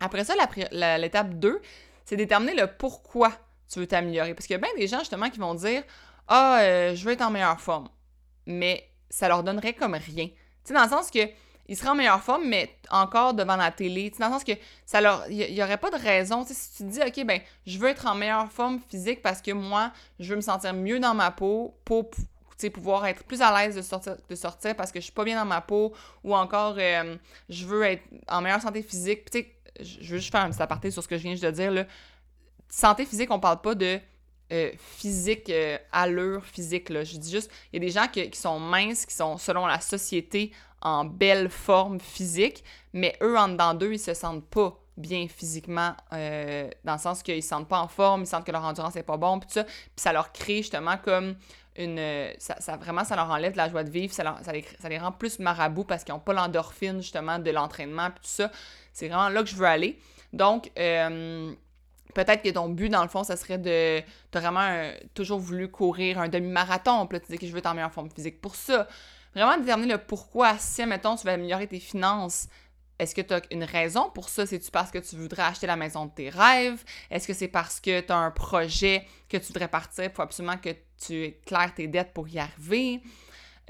Après 0.00 0.24
ça, 0.24 0.34
l'étape 0.72 1.34
2, 1.34 1.60
c'est 2.04 2.16
déterminer 2.16 2.54
le 2.54 2.66
pourquoi 2.66 3.32
tu 3.70 3.78
veux 3.78 3.86
t'améliorer. 3.86 4.34
Parce 4.34 4.46
qu'il 4.46 4.54
y 4.54 4.56
a 4.56 4.60
bien 4.60 4.74
des 4.76 4.88
gens, 4.88 4.98
justement, 4.98 5.30
qui 5.30 5.38
vont 5.38 5.54
dire 5.54 5.82
Ah, 6.26 6.60
euh, 6.62 6.94
je 6.94 7.04
veux 7.04 7.12
être 7.12 7.22
en 7.22 7.30
meilleure 7.30 7.60
forme. 7.60 7.88
Mais 8.46 8.90
ça 9.08 9.28
leur 9.28 9.42
donnerait 9.44 9.74
comme 9.74 9.94
rien. 9.94 10.26
Tu 10.26 10.34
sais, 10.64 10.74
dans 10.74 10.82
le 10.82 10.88
sens 10.88 11.10
que 11.10 11.20
il 11.66 11.76
serait 11.76 11.90
en 11.90 11.94
meilleure 11.94 12.22
forme, 12.22 12.46
mais 12.46 12.76
encore 12.90 13.34
devant 13.34 13.56
la 13.56 13.70
télé. 13.70 14.12
Dans 14.18 14.26
le 14.26 14.32
sens 14.32 14.44
que 14.44 14.52
ça 14.84 15.00
leur. 15.00 15.24
Il 15.30 15.52
n'y 15.52 15.62
aurait 15.62 15.78
pas 15.78 15.90
de 15.90 15.96
raison. 15.96 16.44
si 16.44 16.54
tu 16.76 16.84
te 16.84 16.90
dis, 16.90 17.00
OK, 17.00 17.26
ben, 17.26 17.40
je 17.66 17.78
veux 17.78 17.88
être 17.88 18.06
en 18.06 18.14
meilleure 18.14 18.50
forme 18.52 18.80
physique 18.88 19.22
parce 19.22 19.40
que 19.40 19.52
moi, 19.52 19.92
je 20.20 20.30
veux 20.30 20.36
me 20.36 20.42
sentir 20.42 20.74
mieux 20.74 21.00
dans 21.00 21.14
ma 21.14 21.30
peau 21.30 21.74
pour 21.84 22.10
pouvoir 22.70 23.06
être 23.06 23.24
plus 23.24 23.42
à 23.42 23.56
l'aise 23.56 23.76
de 23.76 23.82
sortir, 23.82 24.16
de 24.28 24.34
sortir 24.34 24.74
parce 24.76 24.92
que 24.92 25.00
je 25.00 25.04
suis 25.04 25.12
pas 25.12 25.24
bien 25.24 25.38
dans 25.38 25.44
ma 25.44 25.60
peau 25.60 25.92
ou 26.22 26.34
encore 26.34 26.76
euh, 26.78 27.16
je 27.48 27.66
veux 27.66 27.82
être 27.82 28.02
en 28.28 28.40
meilleure 28.40 28.60
santé 28.60 28.82
physique. 28.82 29.30
Tu 29.30 29.46
je 29.80 30.12
veux 30.12 30.18
juste 30.18 30.30
faire 30.30 30.42
un 30.42 30.50
petit 30.50 30.62
aparté 30.62 30.90
sur 30.90 31.02
ce 31.02 31.08
que 31.08 31.16
je 31.16 31.22
viens 31.22 31.32
juste 31.32 31.44
de 31.44 31.50
dire. 31.50 31.70
Là. 31.72 31.84
Santé 32.68 33.04
physique, 33.04 33.30
on 33.30 33.40
parle 33.40 33.60
pas 33.60 33.74
de 33.74 33.98
euh, 34.52 34.70
physique, 34.78 35.50
euh, 35.50 35.76
allure 35.90 36.44
physique. 36.44 36.90
Là. 36.90 37.02
Je 37.02 37.16
dis 37.16 37.30
juste, 37.30 37.50
il 37.72 37.82
y 37.82 37.84
a 37.84 37.86
des 37.86 37.92
gens 37.92 38.06
qui 38.06 38.38
sont 38.38 38.60
minces, 38.60 39.04
qui 39.04 39.14
sont, 39.14 39.36
selon 39.36 39.66
la 39.66 39.80
société, 39.80 40.52
en 40.84 41.04
belle 41.04 41.48
forme 41.48 41.98
physique, 41.98 42.62
mais 42.92 43.16
eux, 43.22 43.36
en 43.36 43.48
dedans 43.48 43.74
d'eux, 43.74 43.94
ils 43.94 43.98
se 43.98 44.14
sentent 44.14 44.44
pas 44.44 44.78
bien 44.96 45.26
physiquement, 45.28 45.94
euh, 46.12 46.70
dans 46.84 46.92
le 46.92 46.98
sens 46.98 47.22
qu'ils 47.22 47.42
se 47.42 47.48
sentent 47.48 47.68
pas 47.68 47.80
en 47.80 47.88
forme, 47.88 48.22
ils 48.22 48.26
sentent 48.26 48.44
que 48.44 48.52
leur 48.52 48.64
endurance 48.64 48.94
n'est 48.94 49.02
pas 49.02 49.16
bon, 49.16 49.40
puis 49.40 49.50
ça, 49.50 49.64
puis 49.64 49.74
ça 49.96 50.12
leur 50.12 50.32
crée 50.32 50.58
justement 50.58 50.96
comme 50.98 51.34
une... 51.76 52.00
Ça, 52.38 52.76
vraiment, 52.76 53.04
ça 53.04 53.16
leur 53.16 53.28
enlève 53.28 53.52
de 53.52 53.56
la 53.56 53.68
joie 53.68 53.82
de 53.82 53.90
vivre, 53.90 54.12
ça, 54.12 54.36
ça, 54.42 54.52
les, 54.52 54.64
ça 54.78 54.88
les, 54.88 54.98
rend 54.98 55.10
plus 55.10 55.40
marabouts 55.40 55.84
parce 55.84 56.04
qu'ils 56.04 56.14
n'ont 56.14 56.20
pas 56.20 56.32
l'endorphine, 56.32 57.00
justement, 57.00 57.38
de 57.38 57.50
l'entraînement, 57.50 58.10
puis 58.10 58.22
tout 58.22 58.30
ça. 58.30 58.52
C'est 58.92 59.08
vraiment 59.08 59.28
là 59.28 59.42
que 59.42 59.48
je 59.48 59.56
veux 59.56 59.66
aller. 59.66 59.98
Donc, 60.32 60.70
euh, 60.78 61.52
peut-être 62.14 62.42
que 62.42 62.50
ton 62.50 62.68
but, 62.68 62.88
dans 62.88 63.02
le 63.02 63.08
fond, 63.08 63.24
ça 63.24 63.36
serait 63.36 63.58
de... 63.58 64.00
Tu 64.30 64.38
vraiment 64.38 64.92
toujours 65.14 65.40
voulu 65.40 65.68
courir 65.68 66.20
un 66.20 66.28
demi-marathon, 66.28 67.06
puis 67.08 67.18
là, 67.18 67.24
tu 67.26 67.32
dis 67.32 67.38
que 67.38 67.46
je 67.46 67.52
veux 67.52 67.58
être 67.58 67.66
en 67.66 67.90
forme 67.90 68.10
physique 68.10 68.40
pour 68.40 68.54
ça. 68.54 68.86
Vraiment 69.34 69.58
déterminer 69.58 69.94
le 69.94 69.98
pourquoi. 69.98 70.58
Si, 70.58 70.84
mettons, 70.86 71.16
tu 71.16 71.26
veux 71.26 71.32
améliorer 71.32 71.66
tes 71.66 71.80
finances, 71.80 72.48
est-ce 72.98 73.14
que 73.14 73.20
tu 73.20 73.34
as 73.34 73.42
une 73.50 73.64
raison 73.64 74.10
pour 74.10 74.28
ça? 74.28 74.46
C'est-tu 74.46 74.70
parce 74.70 74.90
que 74.90 74.98
tu 74.98 75.16
voudrais 75.16 75.42
acheter 75.42 75.66
la 75.66 75.76
maison 75.76 76.06
de 76.06 76.12
tes 76.12 76.30
rêves? 76.30 76.84
Est-ce 77.10 77.26
que 77.26 77.34
c'est 77.34 77.48
parce 77.48 77.80
que 77.80 78.00
tu 78.00 78.12
as 78.12 78.16
un 78.16 78.30
projet 78.30 79.04
que 79.28 79.36
tu 79.36 79.46
voudrais 79.46 79.68
partir 79.68 80.12
pour 80.12 80.22
absolument 80.22 80.56
que 80.56 80.70
tu 81.04 81.24
éclaires 81.24 81.74
tes 81.74 81.88
dettes 81.88 82.12
pour 82.12 82.28
y 82.28 82.38
arriver? 82.38 83.00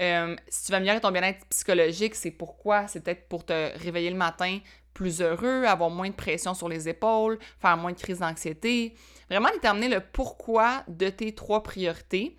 Euh, 0.01 0.35
si 0.47 0.65
tu 0.65 0.71
veux 0.71 0.75
améliorer 0.75 1.01
ton 1.01 1.11
bien-être 1.11 1.45
psychologique, 1.47 2.15
c'est 2.15 2.31
pourquoi? 2.31 2.87
C'est 2.87 3.03
peut-être 3.03 3.27
pour 3.27 3.45
te 3.45 3.77
réveiller 3.79 4.11
le 4.11 4.17
matin 4.17 4.59
plus 4.93 5.21
heureux, 5.21 5.65
avoir 5.65 5.89
moins 5.89 6.09
de 6.09 6.15
pression 6.15 6.53
sur 6.53 6.69
les 6.69 6.87
épaules, 6.87 7.39
faire 7.59 7.77
moins 7.77 7.91
de 7.91 7.97
crise 7.97 8.19
d'anxiété. 8.19 8.95
Vraiment 9.29 9.49
déterminer 9.51 9.89
le 9.89 9.99
pourquoi 9.99 10.83
de 10.87 11.09
tes 11.09 11.33
trois 11.33 11.63
priorités. 11.63 12.37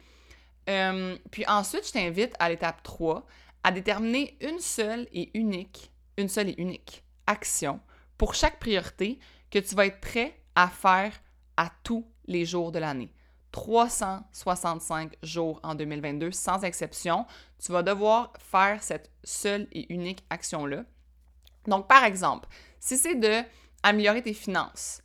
Euh, 0.69 1.17
puis 1.31 1.45
ensuite, 1.47 1.87
je 1.87 1.93
t'invite 1.93 2.35
à 2.39 2.49
l'étape 2.49 2.83
3 2.83 3.27
à 3.63 3.73
déterminer 3.73 4.37
une 4.41 4.59
seule 4.59 5.07
et 5.13 5.37
unique, 5.39 5.93
une 6.17 6.29
seule 6.29 6.51
et 6.51 6.55
unique 6.59 7.05
action 7.27 7.81
pour 8.19 8.35
chaque 8.35 8.59
priorité 8.59 9.19
que 9.51 9.59
tu 9.59 9.75
vas 9.75 9.87
être 9.87 10.01
prêt 10.01 10.41
à 10.55 10.69
faire 10.69 11.13
à 11.57 11.71
tous 11.83 12.07
les 12.27 12.45
jours 12.45 12.73
de 12.73 12.79
l'année. 12.79 13.13
365 13.53 15.17
jours 15.23 15.61
en 15.63 15.75
2022, 15.75 16.31
sans 16.31 16.63
exception, 16.63 17.27
tu 17.59 17.73
vas 17.73 17.83
devoir 17.83 18.33
faire 18.39 18.83
cette 18.83 19.11
seule 19.25 19.67
et 19.73 19.93
unique 19.93 20.25
action-là. 20.29 20.85
Donc, 21.67 21.89
par 21.89 22.05
exemple, 22.05 22.49
si 22.81 22.99
c'est 22.99 23.15
de 23.15 23.43
améliorer 23.83 24.23
tes 24.23 24.35
finances, 24.35 25.03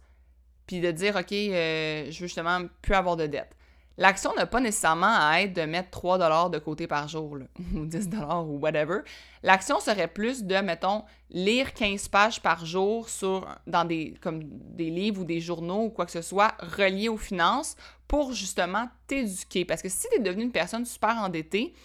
puis 0.67 0.81
de 0.81 0.91
dire, 0.91 1.15
OK, 1.15 1.31
euh, 1.31 2.05
je 2.11 2.19
veux 2.19 2.27
justement 2.27 2.67
plus 2.81 2.93
avoir 2.93 3.15
de 3.15 3.27
dettes, 3.27 3.55
L'action 4.01 4.33
n'a 4.33 4.47
pas 4.47 4.59
nécessairement 4.59 5.15
à 5.15 5.41
être 5.41 5.53
de 5.53 5.61
mettre 5.61 5.91
3 5.91 6.49
de 6.49 6.57
côté 6.57 6.87
par 6.87 7.07
jour, 7.07 7.37
ou 7.75 7.85
10 7.85 8.09
ou 8.47 8.57
whatever. 8.57 9.01
L'action 9.43 9.79
serait 9.79 10.07
plus 10.07 10.43
de, 10.43 10.55
mettons, 10.55 11.03
lire 11.29 11.71
15 11.75 12.07
pages 12.07 12.41
par 12.41 12.65
jour 12.65 13.07
sur, 13.07 13.47
dans 13.67 13.85
des, 13.85 14.15
comme 14.19 14.41
des 14.43 14.89
livres 14.89 15.21
ou 15.21 15.23
des 15.23 15.39
journaux 15.39 15.83
ou 15.83 15.89
quoi 15.91 16.07
que 16.07 16.11
ce 16.11 16.23
soit 16.23 16.55
reliés 16.61 17.09
aux 17.09 17.17
finances 17.17 17.75
pour 18.07 18.33
justement 18.33 18.89
t'éduquer. 19.05 19.65
Parce 19.65 19.83
que 19.83 19.89
si 19.89 20.07
tu 20.11 20.15
es 20.15 20.19
devenu 20.19 20.45
une 20.45 20.51
personne 20.51 20.83
super 20.83 21.17
endettée, 21.17 21.75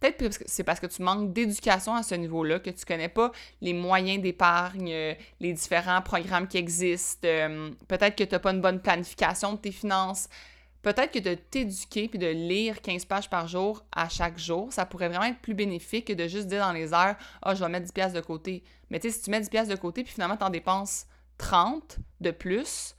peut-être 0.00 0.38
que 0.38 0.44
c'est 0.46 0.64
parce 0.64 0.80
que 0.80 0.88
tu 0.88 1.02
manques 1.02 1.32
d'éducation 1.32 1.94
à 1.94 2.02
ce 2.02 2.16
niveau-là, 2.16 2.58
que 2.58 2.70
tu 2.70 2.84
connais 2.84 3.08
pas 3.08 3.30
les 3.60 3.74
moyens 3.74 4.20
d'épargne, 4.20 4.90
euh, 4.92 5.14
les 5.38 5.52
différents 5.52 6.02
programmes 6.02 6.48
qui 6.48 6.58
existent, 6.58 7.28
euh, 7.28 7.70
peut-être 7.86 8.16
que 8.16 8.24
tu 8.24 8.32
n'as 8.32 8.40
pas 8.40 8.50
une 8.50 8.60
bonne 8.60 8.80
planification 8.80 9.52
de 9.52 9.58
tes 9.58 9.72
finances. 9.72 10.28
Peut-être 10.82 11.12
que 11.12 11.18
de 11.18 11.34
t'éduquer 11.34 12.08
puis 12.08 12.18
de 12.18 12.26
lire 12.26 12.80
15 12.80 13.04
pages 13.04 13.28
par 13.28 13.46
jour 13.48 13.84
à 13.92 14.08
chaque 14.08 14.38
jour, 14.38 14.72
ça 14.72 14.86
pourrait 14.86 15.08
vraiment 15.08 15.26
être 15.26 15.40
plus 15.40 15.54
bénéfique 15.54 16.06
que 16.06 16.12
de 16.14 16.26
juste 16.26 16.46
dire 16.46 16.60
dans 16.60 16.72
les 16.72 16.94
heures 16.94 17.16
Ah, 17.42 17.54
je 17.54 17.62
vais 17.62 17.68
mettre 17.68 17.86
10 17.86 17.92
pièces 17.92 18.12
de 18.12 18.20
côté. 18.20 18.64
Mais 18.88 18.98
tu 18.98 19.10
sais, 19.10 19.16
si 19.16 19.22
tu 19.24 19.30
mets 19.30 19.40
10 19.40 19.50
pièces 19.50 19.68
de 19.68 19.76
côté 19.76 20.02
puis 20.02 20.12
finalement 20.12 20.36
tu 20.36 20.44
en 20.44 20.50
dépenses 20.50 21.06
30 21.38 21.98
de 22.20 22.30
plus, 22.30 22.94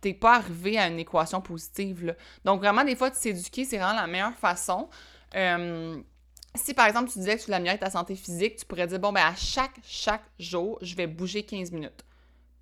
t'es 0.00 0.14
pas 0.14 0.36
arrivé 0.36 0.78
à 0.78 0.86
une 0.86 0.98
équation 0.98 1.40
positive. 1.40 2.14
Donc 2.44 2.60
vraiment, 2.60 2.84
des 2.84 2.96
fois, 2.96 3.10
de 3.10 3.14
s'éduquer, 3.14 3.64
c'est 3.64 3.78
vraiment 3.78 4.00
la 4.00 4.06
meilleure 4.06 4.36
façon. 4.36 4.88
Si 6.54 6.74
par 6.74 6.86
exemple 6.86 7.10
tu 7.10 7.18
disais 7.18 7.36
que 7.36 7.40
tu 7.40 7.46
voulais 7.46 7.58
améliorer 7.58 7.78
ta 7.78 7.90
santé 7.90 8.16
physique, 8.16 8.56
tu 8.56 8.64
pourrais 8.64 8.86
dire 8.86 8.98
bon 8.98 9.12
ben 9.12 9.24
à 9.24 9.34
chaque 9.34 9.76
chaque 9.84 10.24
jour, 10.38 10.78
je 10.80 10.96
vais 10.96 11.06
bouger 11.06 11.42
15 11.42 11.72
minutes. 11.72 12.04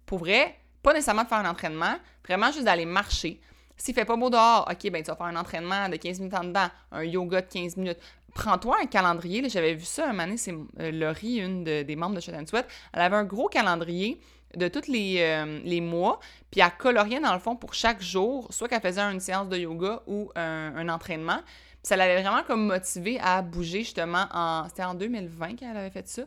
Pour 0.05 0.19
vrai, 0.19 0.57
pas 0.83 0.93
nécessairement 0.93 1.23
de 1.23 1.29
faire 1.29 1.39
un 1.39 1.51
entraînement, 1.51 1.97
vraiment 2.27 2.51
juste 2.51 2.65
d'aller 2.65 2.85
marcher. 2.85 3.41
S'il 3.77 3.95
fait 3.95 4.05
pas 4.05 4.17
beau 4.17 4.31
dehors, 4.31 4.67
OK, 4.71 4.91
ben 4.91 5.03
tu 5.03 5.11
vas 5.11 5.17
faire 5.17 5.27
un 5.27 5.37
entraînement 5.37 5.89
de 5.89 5.97
15 5.97 6.21
minutes 6.21 6.35
en 6.35 6.45
dedans, 6.45 6.69
un 6.93 7.05
yoga 7.05 7.43
de 7.43 7.47
15 7.47 7.77
minutes. 7.77 7.99
Prends-toi 8.35 8.77
un 8.83 8.87
calendrier. 8.87 9.49
J'avais 9.49 9.75
vu 9.75 9.85
ça 9.85 10.05
un 10.05 10.09
moment 10.09 10.25
donné, 10.25 10.37
c'est 10.37 10.55
euh, 10.81 10.91
Laurie, 10.91 11.37
une 11.39 11.65
des 11.65 11.97
membres 11.97 12.15
de 12.15 12.21
Shot 12.21 12.33
Sweat. 12.47 12.67
Elle 12.93 13.01
avait 13.01 13.17
un 13.17 13.25
gros 13.25 13.49
calendrier 13.49 14.21
de 14.55 14.69
tous 14.69 14.89
les, 14.89 15.17
euh, 15.21 15.61
les 15.65 15.81
mois, 15.81 16.21
puis 16.51 16.61
elle 16.61 16.71
coloriait 16.79 17.21
dans 17.21 17.35
le 17.35 17.39
fond 17.39 17.57
pour 17.57 17.75
chaque 17.75 18.03
jour, 18.03 18.47
soit 18.51 18.69
qu'elle 18.69 18.81
faisait 18.81 19.01
une 19.03 19.21
séance 19.21 19.49
de 19.49 19.59
yoga 19.59 20.03
ou 20.07 20.31
un, 20.35 20.89
entraînement. 20.89 21.41
ça 21.83 21.97
l'avait 21.97 22.23
vraiment 22.23 22.43
comme 22.43 22.67
motivé 22.67 23.19
à 23.21 23.43
bouger 23.43 23.81
justement 23.81 24.27
en. 24.33 24.67
C'était 24.69 24.85
en 24.85 24.95
2020 24.95 25.57
qu'elle 25.57 25.77
avait 25.77 25.91
fait 25.91 26.09
ça 26.09 26.23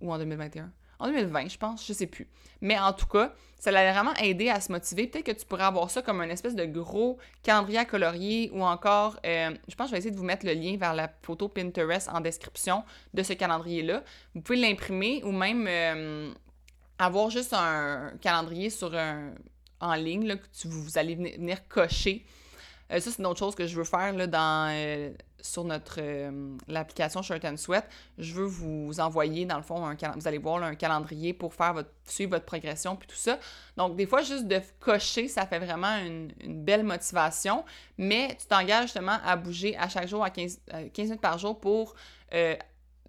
ou 0.00 0.12
en 0.12 0.18
2021? 0.18 0.70
En 1.02 1.08
2020, 1.08 1.48
je 1.48 1.58
pense, 1.58 1.84
je 1.84 1.92
sais 1.92 2.06
plus. 2.06 2.28
Mais 2.60 2.78
en 2.78 2.92
tout 2.92 3.06
cas, 3.06 3.34
ça 3.58 3.72
l'avait 3.72 3.92
vraiment 3.92 4.14
aidé 4.14 4.48
à 4.48 4.60
se 4.60 4.70
motiver. 4.70 5.08
Peut-être 5.08 5.26
que 5.26 5.32
tu 5.32 5.44
pourrais 5.44 5.64
avoir 5.64 5.90
ça 5.90 6.00
comme 6.00 6.20
un 6.20 6.28
espèce 6.28 6.54
de 6.54 6.64
gros 6.64 7.18
calendrier 7.42 7.78
à 7.78 7.84
colorier 7.84 8.50
ou 8.54 8.62
encore, 8.62 9.18
euh, 9.26 9.50
je 9.66 9.74
pense 9.74 9.86
que 9.86 9.88
je 9.88 9.92
vais 9.92 9.98
essayer 9.98 10.12
de 10.12 10.16
vous 10.16 10.24
mettre 10.24 10.46
le 10.46 10.52
lien 10.52 10.76
vers 10.76 10.94
la 10.94 11.10
photo 11.22 11.48
Pinterest 11.48 12.08
en 12.08 12.20
description 12.20 12.84
de 13.14 13.22
ce 13.24 13.32
calendrier-là. 13.32 14.04
Vous 14.36 14.42
pouvez 14.42 14.60
l'imprimer 14.60 15.22
ou 15.24 15.32
même 15.32 15.66
euh, 15.68 16.32
avoir 17.00 17.30
juste 17.30 17.52
un 17.52 18.12
calendrier 18.20 18.70
sur 18.70 18.94
un, 18.94 19.32
en 19.80 19.94
ligne 19.94 20.28
là, 20.28 20.36
que 20.36 20.68
vous, 20.68 20.98
allez 20.98 21.16
venir, 21.16 21.66
cocher. 21.66 22.24
Euh, 22.92 23.00
ça, 23.00 23.10
c'est 23.10 23.18
une 23.18 23.26
autre 23.26 23.38
chose 23.38 23.54
que 23.54 23.66
je 23.66 23.76
veux 23.76 23.84
faire 23.84 24.12
là, 24.12 24.26
dans 24.26 25.14
sur 25.42 25.64
notre 25.64 25.96
euh, 25.98 26.56
l'application 26.68 27.20
Shirt 27.20 27.44
and 27.44 27.56
Sweat, 27.56 27.84
je 28.16 28.32
veux 28.32 28.46
vous 28.46 29.00
envoyer 29.00 29.44
dans 29.44 29.56
le 29.56 29.62
fond 29.62 29.84
un 29.84 29.96
vous 30.16 30.28
allez 30.28 30.38
voir 30.38 30.62
un 30.62 30.74
calendrier 30.74 31.34
pour 31.34 31.52
faire 31.52 31.74
votre 31.74 31.90
suivre 32.06 32.30
votre 32.30 32.44
progression 32.44 32.96
puis 32.96 33.08
tout 33.08 33.16
ça. 33.16 33.38
Donc 33.76 33.96
des 33.96 34.06
fois 34.06 34.22
juste 34.22 34.46
de 34.46 34.60
cocher, 34.80 35.28
ça 35.28 35.46
fait 35.46 35.58
vraiment 35.58 35.96
une, 35.98 36.32
belle 36.62 36.84
motivation, 36.84 37.64
mais 37.98 38.36
tu 38.38 38.46
t'engages 38.46 38.84
justement 38.84 39.18
à 39.24 39.36
bouger 39.36 39.76
à 39.76 39.88
chaque 39.88 40.08
jour 40.08 40.24
à 40.24 40.30
15, 40.30 40.60
15 40.94 41.06
minutes 41.06 41.20
par 41.20 41.38
jour 41.38 41.58
pour 41.58 41.94
euh, 42.34 42.56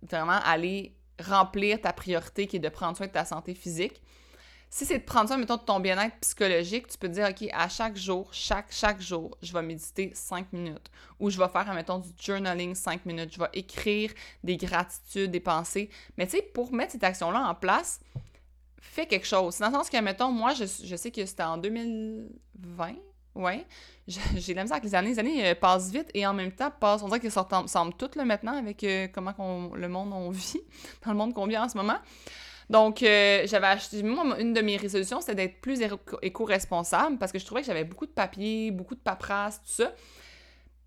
vraiment 0.01 0.39
aller 0.43 0.95
remplir 1.23 1.79
ta 1.79 1.93
priorité 1.93 2.47
qui 2.47 2.55
est 2.57 2.59
de 2.59 2.69
prendre 2.69 2.97
soin 2.97 3.07
de 3.07 3.11
ta 3.11 3.25
santé 3.25 3.53
physique. 3.53 4.01
Si 4.75 4.87
c'est 4.87 4.97
de 4.97 5.03
prendre 5.03 5.27
soin, 5.27 5.37
mettons, 5.37 5.57
de 5.57 5.61
ton 5.61 5.79
bien-être 5.79 6.15
psychologique, 6.21 6.87
tu 6.87 6.97
peux 6.97 7.07
te 7.07 7.13
dire, 7.13 7.27
OK, 7.29 7.47
à 7.53 7.69
chaque 7.69 7.95
jour, 7.95 8.27
chaque, 8.31 8.71
chaque 8.71 8.99
jour, 8.99 9.37
je 9.43 9.53
vais 9.53 9.61
méditer 9.61 10.09
5 10.15 10.51
minutes. 10.51 10.89
Ou 11.19 11.29
je 11.29 11.37
vais 11.37 11.47
faire, 11.47 11.71
mettons, 11.75 11.99
du 11.99 12.09
journaling 12.19 12.73
5 12.73 13.05
minutes. 13.05 13.35
Je 13.35 13.37
vais 13.37 13.49
écrire 13.53 14.11
des 14.43 14.57
gratitudes, 14.57 15.29
des 15.29 15.39
pensées. 15.39 15.91
Mais 16.17 16.25
tu 16.25 16.37
sais, 16.37 16.41
pour 16.41 16.73
mettre 16.73 16.93
cette 16.93 17.03
action-là 17.03 17.47
en 17.47 17.53
place, 17.53 17.99
fais 18.81 19.05
quelque 19.05 19.27
chose. 19.27 19.59
Dans 19.59 19.67
le 19.67 19.73
sens 19.73 19.91
que, 19.91 20.01
mettons, 20.01 20.31
moi, 20.31 20.55
je, 20.55 20.65
sais 20.65 21.11
que 21.11 21.23
c'était 21.23 21.43
en 21.43 21.59
2020, 21.59 22.93
ouais. 23.35 23.67
J'ai 24.07 24.55
la 24.55 24.63
misère 24.63 24.77
avec 24.77 24.85
les 24.85 24.95
années. 24.95 25.09
Les 25.09 25.19
années 25.19 25.49
euh, 25.51 25.53
passent 25.53 25.91
vite 25.91 26.09
et 26.15 26.25
en 26.25 26.33
même 26.33 26.51
temps, 26.51 26.71
passent, 26.71 27.03
on 27.03 27.09
dirait 27.09 27.19
qu'elles 27.19 27.31
semblent 27.31 27.93
toutes 27.95 28.15
là, 28.15 28.25
maintenant 28.25 28.57
avec 28.57 28.83
euh, 28.83 29.07
comment 29.13 29.69
le 29.75 29.87
monde 29.87 30.13
on 30.13 30.31
vit, 30.31 30.61
dans 31.05 31.11
le 31.11 31.17
monde 31.17 31.35
qu'on 31.35 31.45
vit 31.45 31.59
en 31.59 31.69
ce 31.69 31.77
moment. 31.77 31.99
Donc, 32.69 33.03
euh, 33.03 33.43
j'avais 33.45 33.67
acheté. 33.67 34.03
Moi, 34.03 34.39
une 34.39 34.53
de 34.53 34.61
mes 34.61 34.77
résolutions, 34.77 35.21
c'était 35.21 35.35
d'être 35.35 35.61
plus 35.61 35.81
éco-responsable 36.21 37.17
parce 37.17 37.31
que 37.31 37.39
je 37.39 37.45
trouvais 37.45 37.61
que 37.61 37.67
j'avais 37.67 37.83
beaucoup 37.83 38.05
de 38.05 38.11
papier, 38.11 38.71
beaucoup 38.71 38.95
de 38.95 38.99
paperasse, 38.99 39.61
tout 39.61 39.71
ça. 39.71 39.93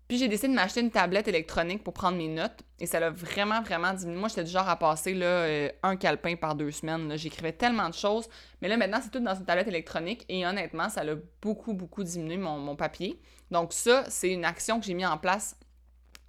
Puis 0.07 0.17
j'ai 0.17 0.29
décidé 0.29 0.47
de 0.47 0.53
m'acheter 0.53 0.79
une 0.79 0.91
tablette 0.91 1.27
électronique 1.27 1.83
pour 1.83 1.93
prendre 1.93 2.17
mes 2.17 2.29
notes. 2.29 2.63
Et 2.79 2.85
ça 2.85 2.99
l'a 2.99 3.09
vraiment, 3.09 3.61
vraiment 3.61 3.93
diminué. 3.93 4.17
Moi, 4.17 4.29
j'étais 4.29 4.45
du 4.45 4.51
genre 4.51 4.69
à 4.69 4.77
passer 4.77 5.13
là, 5.13 5.25
euh, 5.25 5.69
un 5.83 5.97
calepin 5.97 6.37
par 6.37 6.55
deux 6.55 6.71
semaines. 6.71 7.17
J'écrivais 7.17 7.51
tellement 7.51 7.89
de 7.89 7.93
choses. 7.93 8.29
Mais 8.61 8.69
là, 8.69 8.77
maintenant, 8.77 8.99
c'est 9.03 9.11
tout 9.11 9.19
dans 9.19 9.35
une 9.35 9.43
tablette 9.43 9.67
électronique. 9.67 10.23
Et 10.29 10.45
honnêtement, 10.45 10.87
ça 10.87 11.03
l'a 11.03 11.15
beaucoup, 11.41 11.73
beaucoup 11.73 12.03
diminué 12.03 12.37
mon, 12.37 12.57
mon 12.57 12.77
papier. 12.77 13.19
Donc 13.51 13.73
ça, 13.73 14.05
c'est 14.09 14.31
une 14.31 14.45
action 14.45 14.79
que 14.79 14.85
j'ai 14.85 14.93
mis 14.93 15.05
en 15.05 15.17
place. 15.17 15.57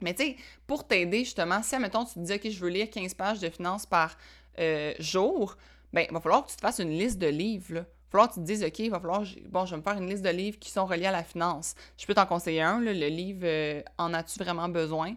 Mais 0.00 0.14
tu 0.14 0.24
sais, 0.24 0.36
pour 0.66 0.86
t'aider 0.86 1.20
justement, 1.20 1.62
si, 1.62 1.74
admettons, 1.74 2.04
tu 2.04 2.14
te 2.14 2.20
dis, 2.20 2.32
OK, 2.32 2.50
je 2.50 2.60
veux 2.60 2.70
lire 2.70 2.90
15 2.90 3.14
pages 3.14 3.40
de 3.40 3.48
finances 3.48 3.86
par 3.86 4.16
euh, 4.58 4.94
jour, 4.98 5.56
ben, 5.92 6.04
il 6.08 6.12
va 6.12 6.20
falloir 6.20 6.44
que 6.44 6.50
tu 6.50 6.56
te 6.56 6.60
fasses 6.60 6.78
une 6.78 6.90
liste 6.90 7.18
de 7.18 7.28
livres. 7.28 7.66
Il 7.70 7.74
va 7.74 7.84
falloir 8.10 8.28
que 8.28 8.34
tu 8.34 8.40
te 8.40 8.44
dises, 8.44 8.64
OK, 8.64 8.78
il 8.78 8.90
va 8.90 9.00
falloir, 9.00 9.22
bon, 9.48 9.66
je 9.66 9.70
vais 9.72 9.76
me 9.76 9.82
faire 9.82 9.96
une 9.96 10.08
liste 10.08 10.24
de 10.24 10.30
livres 10.30 10.58
qui 10.58 10.70
sont 10.70 10.86
reliés 10.86 11.06
à 11.06 11.12
la 11.12 11.24
finance. 11.24 11.74
Je 11.96 12.06
peux 12.06 12.14
t'en 12.14 12.26
conseiller 12.26 12.62
un, 12.62 12.80
le 12.80 12.92
livre 12.92 13.42
euh, 13.44 13.82
En 13.98 14.14
as-tu 14.14 14.38
vraiment 14.38 14.68
besoin? 14.68 15.14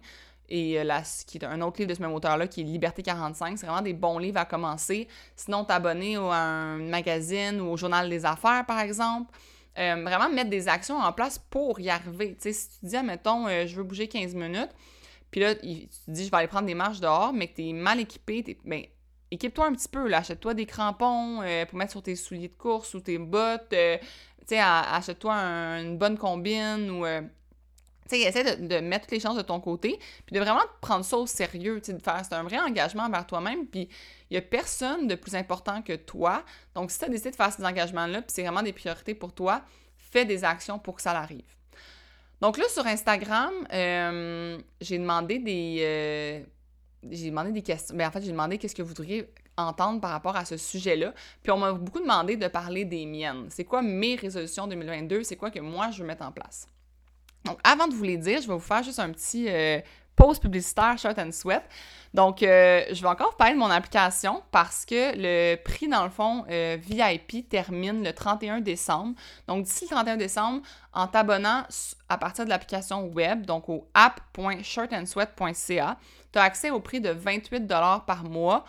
Et 0.49 0.79
euh, 0.79 0.99
qui 1.27 1.37
est 1.37 1.45
un 1.45 1.61
autre 1.61 1.77
livre 1.79 1.89
de 1.89 1.95
ce 1.95 2.01
même 2.01 2.11
auteur-là, 2.13 2.47
qui 2.47 2.61
est 2.61 2.63
Liberté 2.65 3.01
45. 3.03 3.57
C'est 3.57 3.65
vraiment 3.65 3.81
des 3.81 3.93
bons 3.93 4.17
livres 4.17 4.39
à 4.39 4.45
commencer. 4.45 5.07
Sinon, 5.35 5.63
t'abonner 5.63 6.17
à 6.17 6.19
un 6.19 6.77
magazine 6.77 7.61
ou 7.61 7.71
au 7.71 7.77
Journal 7.77 8.09
des 8.09 8.25
Affaires, 8.25 8.65
par 8.65 8.79
exemple. 8.81 9.31
vraiment 9.75 10.29
mettre 10.29 10.49
des 10.49 10.67
actions 10.67 10.97
en 10.97 11.13
place 11.13 11.39
pour 11.39 11.79
y 11.79 11.89
arriver. 11.89 12.35
sais, 12.37 12.51
si 12.51 12.67
tu 12.67 12.85
dis, 12.85 12.97
admettons, 12.97 13.47
je 13.47 13.73
veux 13.77 13.83
bouger 13.83 14.09
15 14.09 14.35
minutes, 14.35 14.71
puis 15.31 15.39
là, 15.39 15.55
tu 15.55 15.87
te 15.87 16.11
dis, 16.11 16.25
je 16.25 16.31
vais 16.31 16.37
aller 16.37 16.47
prendre 16.47 16.67
des 16.67 16.75
marches 16.75 16.99
dehors, 16.99 17.31
mais 17.31 17.47
que 17.47 17.55
tu 17.55 17.69
es 17.69 17.73
mal 17.73 18.01
équipé, 18.01 18.43
es, 18.45 18.57
ben, 18.65 18.83
équipe-toi 19.31 19.65
un 19.65 19.73
petit 19.73 19.87
peu, 19.87 20.13
achète-toi 20.13 20.53
des 20.53 20.65
crampons 20.65 21.41
euh, 21.41 21.65
pour 21.65 21.77
mettre 21.77 21.91
sur 21.91 22.03
tes 22.03 22.15
souliers 22.15 22.49
de 22.49 22.55
course 22.55 22.93
ou 22.93 22.99
tes 22.99 23.17
bottes, 23.17 23.73
euh, 23.73 23.97
tu 23.97 24.47
sais, 24.47 24.59
achète-toi 24.59 25.33
une 25.33 25.97
bonne 25.97 26.17
combine 26.17 26.91
ou... 26.91 27.05
Euh, 27.05 27.21
tu 28.09 28.17
sais, 28.17 28.23
essaie 28.23 28.57
de, 28.57 28.79
mettre 28.79 29.05
toutes 29.05 29.11
les 29.11 29.21
chances 29.21 29.37
de 29.37 29.41
ton 29.41 29.61
côté, 29.61 29.97
puis 30.25 30.35
de 30.35 30.39
vraiment 30.41 30.63
prendre 30.81 31.05
ça 31.05 31.15
au 31.15 31.25
sérieux, 31.25 31.79
tu 31.79 31.91
sais, 31.91 31.93
de 31.97 32.01
faire, 32.01 32.21
c'est 32.25 32.35
un 32.35 32.43
vrai 32.43 32.59
engagement 32.59 33.03
envers 33.03 33.25
toi-même, 33.25 33.65
puis 33.67 33.87
il 34.29 34.33
y 34.33 34.37
a 34.37 34.41
personne 34.41 35.07
de 35.07 35.15
plus 35.15 35.33
important 35.33 35.81
que 35.81 35.93
toi. 35.93 36.43
Donc, 36.75 36.91
si 36.91 36.99
tu 36.99 37.05
as 37.05 37.07
décidé 37.07 37.31
de 37.31 37.35
faire 37.37 37.53
ces 37.53 37.63
engagements-là, 37.63 38.21
puis 38.21 38.31
c'est 38.33 38.41
vraiment 38.41 38.63
des 38.63 38.73
priorités 38.73 39.15
pour 39.15 39.31
toi, 39.31 39.61
fais 39.95 40.25
des 40.25 40.43
actions 40.43 40.77
pour 40.77 40.97
que 40.97 41.01
ça 41.01 41.11
arrive. 41.11 41.45
Donc 42.41 42.57
là, 42.57 42.65
sur 42.67 42.85
Instagram, 42.85 43.53
j'ai 43.71 44.97
demandé 44.97 45.39
des 45.39 46.43
j'ai 47.09 47.29
demandé 47.29 47.51
des 47.51 47.61
questions. 47.61 47.95
Mais 47.95 48.03
ben, 48.03 48.09
en 48.09 48.11
fait, 48.11 48.21
j'ai 48.21 48.31
demandé 48.31 48.57
qu'est-ce 48.57 48.75
que 48.75 48.81
vous 48.81 48.89
voudriez 48.89 49.29
entendre 49.57 49.99
par 49.99 50.11
rapport 50.11 50.35
à 50.35 50.45
ce 50.45 50.57
sujet-là. 50.57 51.13
Puis 51.43 51.51
on 51.51 51.57
m'a 51.57 51.73
beaucoup 51.73 51.99
demandé 51.99 52.37
de 52.37 52.47
parler 52.47 52.85
des 52.85 53.05
miennes. 53.05 53.47
C'est 53.49 53.65
quoi 53.65 53.81
mes 53.81 54.15
résolutions 54.15 54.67
2022? 54.67 55.23
C'est 55.23 55.35
quoi 55.35 55.51
que 55.51 55.59
moi, 55.59 55.91
je 55.91 56.01
veux 56.01 56.07
mettre 56.07 56.23
en 56.23 56.31
place? 56.31 56.67
Donc, 57.45 57.59
avant 57.63 57.87
de 57.87 57.93
vous 57.93 58.03
les 58.03 58.17
dire, 58.17 58.41
je 58.41 58.47
vais 58.47 58.53
vous 58.53 58.59
faire 58.59 58.83
juste 58.83 58.99
un 58.99 59.09
petit 59.09 59.47
euh, 59.49 59.79
pause 60.15 60.39
publicitaire 60.39 60.97
Short 60.97 61.17
and 61.17 61.31
Sweat. 61.31 61.63
Donc, 62.13 62.43
euh, 62.43 62.83
je 62.91 63.01
vais 63.01 63.07
encore 63.07 63.37
parler 63.37 63.53
de 63.53 63.59
mon 63.59 63.71
application 63.71 64.43
parce 64.51 64.85
que 64.85 65.13
le 65.15 65.55
prix, 65.55 65.87
dans 65.87 66.03
le 66.03 66.09
fond, 66.09 66.43
euh, 66.49 66.77
VIP 66.79 67.47
termine 67.49 68.03
le 68.03 68.13
31 68.13 68.59
décembre. 68.59 69.15
Donc, 69.47 69.63
d'ici 69.63 69.85
le 69.85 69.91
31 69.95 70.17
décembre, 70.17 70.61
en 70.93 71.07
t'abonnant 71.07 71.63
à 72.09 72.17
partir 72.17 72.43
de 72.45 72.49
l'application 72.49 73.07
web, 73.07 73.45
donc 73.45 73.69
au 73.69 73.87
app.shirtandsweat.ca, 73.93 75.97
tu 76.31 76.39
as 76.39 76.43
accès 76.43 76.69
au 76.69 76.79
prix 76.79 77.01
de 77.01 77.09
28 77.09 77.67
par 78.05 78.23
mois 78.23 78.65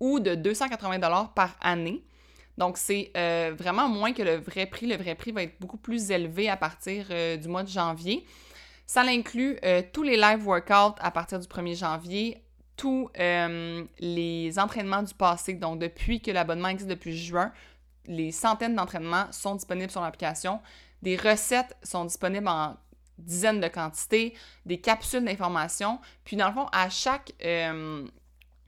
ou 0.00 0.20
de 0.20 0.34
280 0.34 1.30
par 1.34 1.56
année. 1.60 2.04
Donc, 2.56 2.76
c'est 2.76 3.12
euh, 3.16 3.54
vraiment 3.56 3.88
moins 3.88 4.12
que 4.12 4.22
le 4.22 4.36
vrai 4.36 4.66
prix. 4.66 4.86
Le 4.86 4.96
vrai 4.96 5.14
prix 5.14 5.32
va 5.32 5.42
être 5.44 5.60
beaucoup 5.60 5.76
plus 5.76 6.10
élevé 6.10 6.48
à 6.48 6.56
partir 6.56 7.06
du 7.38 7.48
mois 7.48 7.62
de 7.62 7.68
janvier. 7.68 8.26
Ça 8.86 9.02
inclut 9.02 9.58
tous 9.92 10.02
les 10.02 10.16
live 10.16 10.46
workouts 10.46 10.96
à 10.98 11.10
partir 11.10 11.38
du 11.38 11.46
1er 11.46 11.76
janvier, 11.76 12.42
tous 12.78 13.10
euh, 13.18 13.84
les 13.98 14.58
entraînements 14.58 15.02
du 15.02 15.12
passé. 15.12 15.52
Donc, 15.52 15.80
depuis 15.80 16.22
que 16.22 16.30
l'abonnement 16.30 16.68
existe 16.68 16.88
depuis 16.88 17.18
juin, 17.18 17.52
les 18.06 18.32
centaines 18.32 18.74
d'entraînements 18.74 19.30
sont 19.32 19.56
disponibles 19.56 19.90
sur 19.90 20.00
l'application. 20.00 20.60
Des 21.02 21.16
recettes 21.16 21.76
sont 21.82 22.06
disponibles 22.06 22.48
en 22.48 22.76
dizaines 23.18 23.60
de 23.60 23.68
quantités, 23.68 24.34
des 24.66 24.80
capsules 24.80 25.24
d'information. 25.24 25.98
Puis, 26.24 26.36
dans 26.36 26.48
le 26.48 26.54
fond, 26.54 26.66
à 26.72 26.88
chaque 26.88 27.32
euh, 27.44 28.06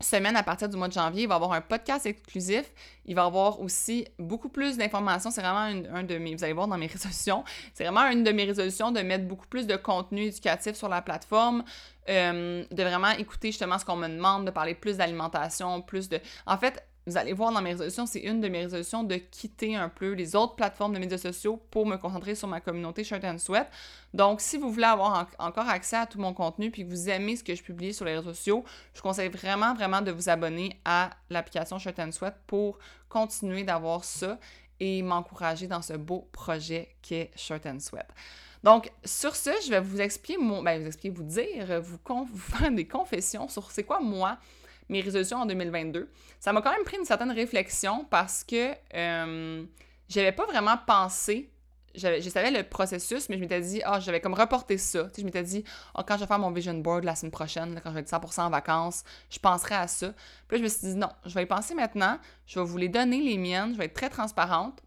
semaine 0.00 0.36
à 0.36 0.42
partir 0.42 0.68
du 0.68 0.76
mois 0.76 0.88
de 0.88 0.92
janvier, 0.92 1.22
il 1.22 1.28
va 1.28 1.34
y 1.34 1.36
avoir 1.36 1.52
un 1.52 1.60
podcast 1.60 2.06
exclusif. 2.06 2.72
Il 3.04 3.14
va 3.14 3.22
y 3.22 3.26
avoir 3.26 3.60
aussi 3.60 4.06
beaucoup 4.18 4.48
plus 4.48 4.76
d'informations. 4.76 5.30
C'est 5.30 5.42
vraiment 5.42 5.66
une, 5.66 5.86
un 5.94 6.02
de 6.02 6.16
mes, 6.18 6.34
vous 6.34 6.44
allez 6.44 6.52
voir 6.52 6.68
dans 6.68 6.78
mes 6.78 6.86
résolutions, 6.92 7.44
c'est 7.74 7.84
vraiment 7.84 8.10
une 8.10 8.24
de 8.24 8.32
mes 8.32 8.44
résolutions 8.44 8.90
de 8.90 9.00
mettre 9.00 9.26
beaucoup 9.26 9.46
plus 9.46 9.66
de 9.66 9.76
contenu 9.76 10.22
éducatif 10.22 10.74
sur 10.74 10.88
la 10.88 11.02
plateforme, 11.02 11.64
euh, 12.08 12.64
de 12.70 12.82
vraiment 12.82 13.10
écouter 13.10 13.48
justement 13.48 13.78
ce 13.78 13.84
qu'on 13.84 13.96
me 13.96 14.08
demande, 14.08 14.46
de 14.46 14.50
parler 14.50 14.74
plus 14.74 14.96
d'alimentation, 14.96 15.82
plus 15.82 16.08
de... 16.08 16.18
En 16.46 16.56
fait, 16.56 16.82
vous 17.10 17.16
allez 17.16 17.32
voir 17.32 17.50
dans 17.50 17.60
mes 17.60 17.70
résolutions, 17.70 18.06
c'est 18.06 18.20
une 18.20 18.40
de 18.40 18.48
mes 18.48 18.62
résolutions 18.62 19.02
de 19.02 19.16
quitter 19.16 19.74
un 19.74 19.88
peu 19.88 20.12
les 20.12 20.36
autres 20.36 20.54
plateformes 20.54 20.94
de 20.94 21.00
médias 21.00 21.18
sociaux 21.18 21.60
pour 21.72 21.84
me 21.84 21.96
concentrer 21.96 22.36
sur 22.36 22.46
ma 22.46 22.60
communauté 22.60 23.02
Shirt 23.02 23.24
and 23.24 23.38
Sweat. 23.38 23.66
Donc, 24.14 24.40
si 24.40 24.58
vous 24.58 24.70
voulez 24.70 24.84
avoir 24.84 25.28
encore 25.40 25.68
accès 25.68 25.96
à 25.96 26.06
tout 26.06 26.20
mon 26.20 26.32
contenu 26.32 26.70
puis 26.70 26.84
que 26.84 26.88
vous 26.88 27.08
aimez 27.08 27.34
ce 27.34 27.42
que 27.42 27.54
je 27.54 27.62
publie 27.64 27.92
sur 27.92 28.04
les 28.04 28.16
réseaux 28.16 28.32
sociaux, 28.32 28.64
je 28.94 29.02
conseille 29.02 29.28
vraiment, 29.28 29.74
vraiment 29.74 30.02
de 30.02 30.12
vous 30.12 30.28
abonner 30.28 30.80
à 30.84 31.10
l'application 31.30 31.80
Shirt 31.80 31.98
and 31.98 32.12
Sweat 32.12 32.34
pour 32.46 32.78
continuer 33.08 33.64
d'avoir 33.64 34.04
ça 34.04 34.38
et 34.78 35.02
m'encourager 35.02 35.66
dans 35.66 35.82
ce 35.82 35.94
beau 35.94 36.28
projet 36.30 36.94
qu'est 37.02 37.32
Shirt 37.34 37.66
and 37.66 37.80
Sweat. 37.80 38.06
Donc, 38.62 38.92
sur 39.04 39.34
ce, 39.34 39.50
je 39.64 39.70
vais 39.70 39.80
vous 39.80 40.00
expliquer 40.00 40.40
mon. 40.40 40.62
Ben, 40.62 40.80
vous 40.80 40.86
expliquer, 40.86 41.10
vous 41.10 41.24
dire, 41.24 41.80
vous, 41.82 41.98
vous 42.32 42.38
faire 42.38 42.70
des 42.70 42.86
confessions 42.86 43.48
sur 43.48 43.68
c'est 43.72 43.84
quoi 43.84 43.98
moi 43.98 44.38
mes 44.90 45.00
résolutions 45.00 45.38
en 45.38 45.46
2022. 45.46 46.10
Ça 46.40 46.52
m'a 46.52 46.60
quand 46.60 46.72
même 46.72 46.84
pris 46.84 46.98
une 46.98 47.04
certaine 47.04 47.30
réflexion 47.30 48.04
parce 48.10 48.44
que 48.44 48.74
euh, 48.94 49.64
j'avais 50.08 50.32
pas 50.32 50.44
vraiment 50.44 50.76
pensé. 50.86 51.50
Je 51.94 52.28
savais 52.28 52.52
le 52.52 52.62
processus, 52.62 53.28
mais 53.28 53.36
je 53.36 53.40
m'étais 53.40 53.60
dit, 53.60 53.82
ah, 53.84 53.98
j'avais 53.98 54.20
comme 54.20 54.34
reporté 54.34 54.78
ça. 54.78 55.08
je 55.16 55.24
m'étais 55.24 55.42
dit, 55.42 55.64
ah, 55.94 56.04
quand 56.06 56.14
je 56.14 56.20
vais 56.20 56.26
faire 56.26 56.38
mon 56.38 56.52
vision 56.52 56.74
board 56.74 57.04
la 57.04 57.16
semaine 57.16 57.32
prochaine, 57.32 57.80
quand 57.82 57.90
je 57.90 57.94
vais 57.94 58.00
être 58.00 58.10
100% 58.10 58.42
en 58.42 58.50
vacances, 58.50 59.02
je 59.28 59.38
penserai 59.38 59.74
à 59.74 59.88
ça. 59.88 60.12
Puis 60.46 60.56
là, 60.56 60.58
je 60.58 60.62
me 60.62 60.68
suis 60.68 60.88
dit, 60.88 60.94
non, 60.94 61.08
je 61.24 61.34
vais 61.34 61.42
y 61.42 61.46
penser 61.46 61.74
maintenant, 61.74 62.18
je 62.46 62.60
vais 62.60 62.64
vous 62.64 62.76
les 62.76 62.88
donner, 62.88 63.20
les 63.20 63.38
miennes, 63.38 63.72
je 63.72 63.78
vais 63.78 63.86
être 63.86 63.94
très 63.94 64.10
transparente. 64.10 64.80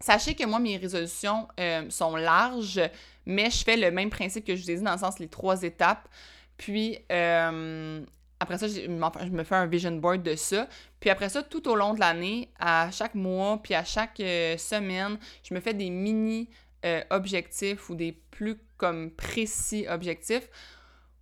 Sachez 0.00 0.34
que 0.34 0.44
moi, 0.44 0.58
mes 0.58 0.76
résolutions 0.76 1.48
euh, 1.60 1.88
sont 1.90 2.16
larges, 2.16 2.80
mais 3.26 3.50
je 3.50 3.64
fais 3.64 3.76
le 3.76 3.90
même 3.90 4.10
principe 4.10 4.46
que 4.46 4.56
je 4.56 4.62
vous 4.62 4.70
ai 4.70 4.76
dit, 4.76 4.82
dans 4.82 4.92
le 4.92 4.98
sens 4.98 5.18
les 5.18 5.28
trois 5.28 5.62
étapes. 5.62 6.08
Puis 6.56 6.98
euh, 7.10 8.02
après 8.44 8.58
ça, 8.58 8.68
je 8.68 8.86
me 8.88 9.44
fais 9.44 9.54
un 9.56 9.66
vision 9.66 9.92
board 9.92 10.22
de 10.22 10.36
ça. 10.36 10.68
Puis 11.00 11.10
après 11.10 11.28
ça, 11.28 11.42
tout 11.42 11.68
au 11.68 11.74
long 11.74 11.94
de 11.94 12.00
l'année, 12.00 12.50
à 12.58 12.90
chaque 12.90 13.14
mois, 13.14 13.60
puis 13.62 13.74
à 13.74 13.84
chaque 13.84 14.20
euh, 14.20 14.56
semaine, 14.56 15.18
je 15.42 15.54
me 15.54 15.60
fais 15.60 15.74
des 15.74 15.90
mini 15.90 16.48
objectifs 17.08 17.88
ou 17.88 17.94
des 17.94 18.12
plus 18.12 18.58
comme 18.76 19.10
précis 19.10 19.86
objectifs 19.88 20.50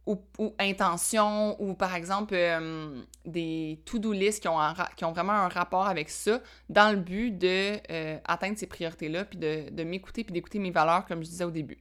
ou, 0.06 0.18
intentions 0.58 1.60
ou 1.62 1.74
par 1.74 1.94
exemple 1.94 2.34
euh, 2.34 3.02
des 3.24 3.80
to-do 3.84 4.12
lists 4.12 4.42
qui 4.42 4.48
ont, 4.48 4.58
qui 4.96 5.04
ont 5.04 5.12
vraiment 5.12 5.32
un 5.32 5.48
rapport 5.48 5.86
avec 5.86 6.10
ça 6.10 6.40
dans 6.68 6.90
le 6.90 6.96
but 6.96 7.30
de 7.30 7.78
euh, 7.90 8.18
atteindre 8.24 8.58
ces 8.58 8.66
priorités-là 8.66 9.24
puis 9.24 9.38
de, 9.38 9.70
de 9.70 9.84
m'écouter 9.84 10.24
puis 10.24 10.32
d'écouter 10.32 10.58
mes 10.58 10.70
valeurs 10.72 11.06
comme 11.06 11.22
je 11.22 11.28
disais 11.28 11.44
au 11.44 11.50
début. 11.50 11.78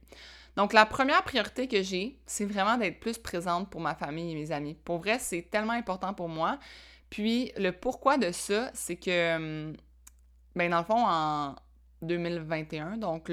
Donc 0.56 0.72
la 0.72 0.84
première 0.84 1.22
priorité 1.22 1.66
que 1.66 1.82
j'ai, 1.82 2.18
c'est 2.26 2.44
vraiment 2.44 2.76
d'être 2.76 3.00
plus 3.00 3.18
présente 3.18 3.70
pour 3.70 3.80
ma 3.80 3.94
famille 3.94 4.32
et 4.32 4.34
mes 4.34 4.52
amis. 4.52 4.74
Pour 4.84 4.98
vrai, 4.98 5.18
c'est 5.18 5.42
tellement 5.50 5.72
important 5.72 6.12
pour 6.12 6.28
moi. 6.28 6.58
Puis 7.10 7.52
le 7.56 7.72
pourquoi 7.72 8.18
de 8.18 8.32
ça, 8.32 8.70
c'est 8.74 8.96
que, 8.96 9.36
hum, 9.36 9.76
ben 10.54 10.70
dans 10.70 10.78
le 10.78 10.84
fond, 10.84 11.04
en 11.06 11.56
2021, 12.02 12.98
donc 12.98 13.30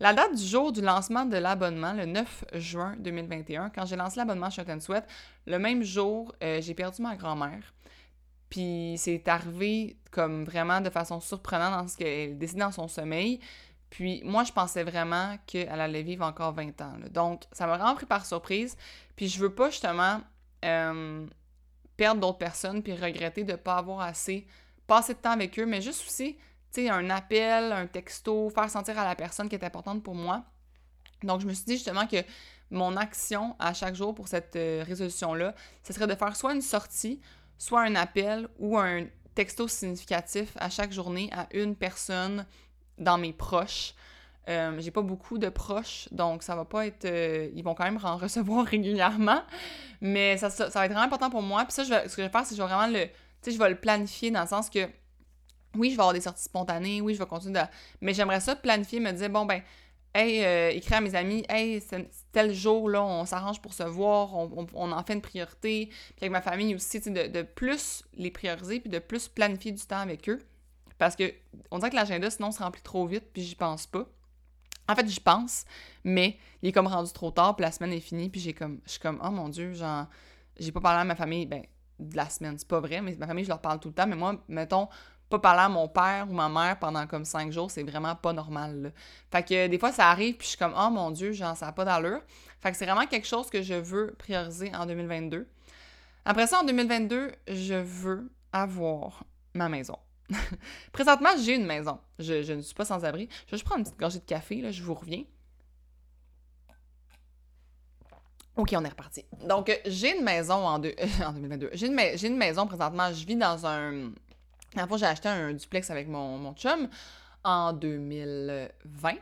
la 0.00 0.12
date 0.12 0.34
du 0.34 0.42
jour 0.44 0.72
du 0.72 0.80
lancement 0.80 1.24
de 1.26 1.36
l'abonnement, 1.36 1.92
le 1.92 2.06
9 2.06 2.44
juin 2.54 2.96
2021, 2.98 3.70
quand 3.70 3.86
j'ai 3.86 3.96
lancé 3.96 4.18
l'abonnement 4.18 4.50
Shot 4.50 4.62
and 4.68 4.80
Sweat, 4.80 5.04
le 5.46 5.58
même 5.58 5.84
jour, 5.84 6.34
euh, 6.42 6.60
j'ai 6.60 6.74
perdu 6.74 7.02
ma 7.02 7.14
grand-mère. 7.14 7.72
Puis 8.48 8.96
c'est 8.98 9.26
arrivé 9.28 9.96
comme 10.10 10.44
vraiment 10.44 10.80
de 10.80 10.90
façon 10.90 11.20
surprenante 11.20 11.72
dans 11.72 11.88
ce 11.88 11.96
qu'elle 11.96 12.36
décide 12.36 12.58
dans 12.58 12.72
son 12.72 12.88
sommeil. 12.88 13.40
Puis 13.92 14.22
moi, 14.24 14.42
je 14.42 14.52
pensais 14.52 14.84
vraiment 14.84 15.36
qu'elle 15.46 15.68
allait 15.68 16.02
vivre 16.02 16.24
encore 16.24 16.54
20 16.54 16.80
ans. 16.80 16.94
Donc, 17.10 17.42
ça 17.52 17.66
m'a 17.66 17.76
vraiment 17.76 17.94
pris 17.94 18.06
par 18.06 18.24
surprise. 18.24 18.74
Puis 19.16 19.28
je 19.28 19.38
veux 19.38 19.54
pas 19.54 19.68
justement 19.68 20.22
euh, 20.64 21.26
perdre 21.98 22.22
d'autres 22.22 22.38
personnes 22.38 22.82
puis 22.82 22.94
regretter 22.94 23.44
de 23.44 23.54
pas 23.54 23.76
avoir 23.76 24.00
assez 24.00 24.46
passé 24.86 25.12
de 25.12 25.18
temps 25.18 25.32
avec 25.32 25.58
eux, 25.58 25.66
mais 25.66 25.82
juste 25.82 26.06
aussi 26.06 26.38
sais, 26.70 26.88
un 26.88 27.10
appel, 27.10 27.70
un 27.70 27.86
texto, 27.86 28.48
faire 28.48 28.70
sentir 28.70 28.98
à 28.98 29.04
la 29.04 29.14
personne 29.14 29.46
qui 29.46 29.56
est 29.56 29.64
importante 29.64 30.02
pour 30.02 30.14
moi. 30.14 30.42
Donc, 31.22 31.42
je 31.42 31.46
me 31.46 31.52
suis 31.52 31.66
dit 31.66 31.74
justement 31.74 32.06
que 32.06 32.16
mon 32.70 32.96
action 32.96 33.54
à 33.58 33.74
chaque 33.74 33.94
jour 33.94 34.14
pour 34.14 34.26
cette 34.26 34.56
euh, 34.56 34.82
résolution-là, 34.86 35.54
ce 35.82 35.92
serait 35.92 36.06
de 36.06 36.14
faire 36.14 36.34
soit 36.34 36.54
une 36.54 36.62
sortie, 36.62 37.20
soit 37.58 37.82
un 37.82 37.94
appel 37.94 38.48
ou 38.58 38.78
un 38.78 39.04
texto 39.34 39.68
significatif 39.68 40.56
à 40.56 40.70
chaque 40.70 40.92
journée 40.92 41.28
à 41.32 41.46
une 41.52 41.76
personne 41.76 42.46
dans 42.98 43.18
mes 43.18 43.32
proches. 43.32 43.94
Euh, 44.48 44.80
j'ai 44.80 44.90
pas 44.90 45.02
beaucoup 45.02 45.38
de 45.38 45.48
proches, 45.48 46.08
donc 46.10 46.42
ça 46.42 46.56
va 46.56 46.64
pas 46.64 46.86
être. 46.86 47.04
Euh, 47.04 47.48
ils 47.54 47.62
vont 47.62 47.74
quand 47.74 47.84
même 47.84 47.98
en 48.02 48.16
recevoir 48.18 48.66
régulièrement. 48.66 49.42
Mais 50.00 50.36
ça, 50.36 50.50
ça, 50.50 50.68
va 50.68 50.86
être 50.86 50.92
vraiment 50.92 51.06
important 51.06 51.30
pour 51.30 51.42
moi. 51.42 51.64
Puis 51.64 51.72
ça, 51.72 51.84
je 51.84 51.90
vais, 51.90 52.08
ce 52.08 52.16
que 52.16 52.22
je 52.22 52.26
vais 52.26 52.32
faire, 52.32 52.44
c'est 52.44 52.50
que 52.50 52.56
je 52.56 52.62
vais 52.62 52.68
vraiment 52.68 52.92
le. 52.92 53.06
Tu 53.06 53.12
sais, 53.42 53.52
je 53.52 53.58
vais 53.58 53.70
le 53.70 53.76
planifier 53.76 54.30
dans 54.30 54.42
le 54.42 54.48
sens 54.48 54.68
que 54.68 54.88
oui, 55.76 55.90
je 55.90 55.96
vais 55.96 56.00
avoir 56.00 56.12
des 56.12 56.20
sorties 56.20 56.44
spontanées, 56.44 57.00
oui, 57.00 57.14
je 57.14 57.18
vais 57.18 57.26
continuer 57.26 57.60
de. 57.60 57.66
Mais 58.00 58.14
j'aimerais 58.14 58.40
ça 58.40 58.56
planifier, 58.56 59.00
me 59.00 59.12
dire, 59.12 59.30
bon, 59.30 59.46
ben, 59.46 59.62
hey, 60.14 60.44
euh, 60.44 60.70
écrire 60.70 60.98
à 60.98 61.00
mes 61.00 61.14
amis, 61.14 61.44
hey, 61.48 61.82
tel 62.32 62.52
jour, 62.52 62.88
là, 62.88 63.02
on 63.02 63.24
s'arrange 63.24 63.60
pour 63.60 63.72
se 63.72 63.82
voir, 63.82 64.34
on, 64.34 64.92
en 64.92 65.04
fait 65.04 65.14
une 65.14 65.22
priorité. 65.22 65.86
Puis 65.86 66.16
avec 66.20 66.32
ma 66.32 66.42
famille 66.42 66.74
aussi, 66.74 67.00
de, 67.00 67.28
de 67.28 67.42
plus 67.42 68.04
les 68.14 68.30
prioriser, 68.30 68.80
puis 68.80 68.90
de 68.90 68.98
plus 68.98 69.28
planifier 69.28 69.72
du 69.72 69.82
temps 69.84 70.00
avec 70.00 70.28
eux. 70.28 70.40
Parce 71.02 71.16
que 71.16 71.34
on 71.72 71.78
dirait 71.78 71.90
que 71.90 71.96
l'agenda, 71.96 72.30
sinon, 72.30 72.52
se 72.52 72.62
remplit 72.62 72.80
trop 72.80 73.04
vite, 73.08 73.24
puis 73.32 73.42
j'y 73.42 73.56
pense 73.56 73.88
pas. 73.88 74.04
En 74.86 74.94
fait, 74.94 75.08
j'y 75.08 75.18
pense, 75.18 75.64
mais 76.04 76.38
il 76.62 76.68
est 76.68 76.72
comme 76.72 76.86
rendu 76.86 77.12
trop 77.12 77.32
tard, 77.32 77.56
puis 77.56 77.64
la 77.64 77.72
semaine 77.72 77.92
est 77.92 77.98
finie, 77.98 78.28
puis 78.28 78.40
j'ai 78.40 78.52
comme, 78.54 78.78
je 78.86 78.92
suis 78.92 79.00
comme, 79.00 79.20
oh 79.20 79.30
mon 79.32 79.48
Dieu, 79.48 79.72
genre, 79.72 80.06
j'ai 80.60 80.70
pas 80.70 80.80
parlé 80.80 81.00
à 81.00 81.04
ma 81.04 81.16
famille, 81.16 81.44
ben, 81.44 81.64
de 81.98 82.16
la 82.16 82.28
semaine, 82.28 82.56
c'est 82.56 82.68
pas 82.68 82.78
vrai, 82.78 83.00
mais 83.00 83.16
ma 83.16 83.26
famille, 83.26 83.42
je 83.42 83.48
leur 83.48 83.60
parle 83.60 83.80
tout 83.80 83.88
le 83.88 83.94
temps, 83.94 84.06
mais 84.06 84.14
moi, 84.14 84.40
mettons, 84.46 84.88
pas 85.28 85.40
parler 85.40 85.62
à 85.62 85.68
mon 85.68 85.88
père 85.88 86.28
ou 86.30 86.34
ma 86.34 86.48
mère 86.48 86.78
pendant 86.78 87.04
comme 87.08 87.24
cinq 87.24 87.50
jours, 87.50 87.68
c'est 87.68 87.82
vraiment 87.82 88.14
pas 88.14 88.32
normal. 88.32 88.92
Fait 89.32 89.42
que 89.42 89.66
des 89.66 89.80
fois, 89.80 89.90
ça 89.90 90.08
arrive, 90.08 90.36
puis 90.36 90.44
je 90.44 90.50
suis 90.50 90.58
comme, 90.58 90.74
oh 90.78 90.90
mon 90.90 91.10
Dieu, 91.10 91.32
genre, 91.32 91.56
ça 91.56 91.66
n'a 91.66 91.72
pas 91.72 91.84
d'allure. 91.84 92.20
Fait 92.60 92.70
que 92.70 92.76
c'est 92.76 92.86
vraiment 92.86 93.08
quelque 93.08 93.26
chose 93.26 93.50
que 93.50 93.60
je 93.60 93.74
veux 93.74 94.14
prioriser 94.20 94.72
en 94.72 94.86
2022. 94.86 95.48
Après 96.24 96.46
ça, 96.46 96.60
en 96.60 96.64
2022, 96.64 97.32
je 97.48 97.74
veux 97.74 98.30
avoir 98.52 99.24
ma 99.52 99.68
maison. 99.68 99.98
Présentement, 100.92 101.30
j'ai 101.38 101.54
une 101.54 101.66
maison. 101.66 101.98
Je, 102.18 102.52
ne 102.52 102.60
suis 102.62 102.74
pas 102.74 102.84
sans 102.84 103.04
abri. 103.04 103.28
Je 103.46 103.52
vais 103.52 103.58
juste 103.58 103.64
prendre 103.64 103.78
une 103.78 103.84
petite 103.84 103.98
gorgée 103.98 104.18
de 104.18 104.24
café, 104.24 104.60
là, 104.60 104.70
je 104.70 104.82
vous 104.82 104.94
reviens. 104.94 105.24
OK, 108.56 108.74
on 108.76 108.84
est 108.84 108.88
reparti. 108.88 109.24
Donc, 109.46 109.80
j'ai 109.86 110.16
une 110.16 110.24
maison 110.24 110.66
en, 110.66 110.74
en 111.24 111.32
2022. 111.32 111.70
J'ai 111.72 111.86
une, 111.86 112.36
maison 112.36 112.66
présentement. 112.66 113.12
Je 113.12 113.26
vis 113.26 113.36
dans 113.36 113.66
un, 113.66 114.12
j'ai 114.96 115.06
acheté 115.06 115.28
un 115.28 115.52
duplex 115.54 115.90
avec 115.90 116.08
mon, 116.08 116.38
mon 116.38 116.54
chum 116.54 116.88
en 117.44 117.72
2020. 117.72 119.14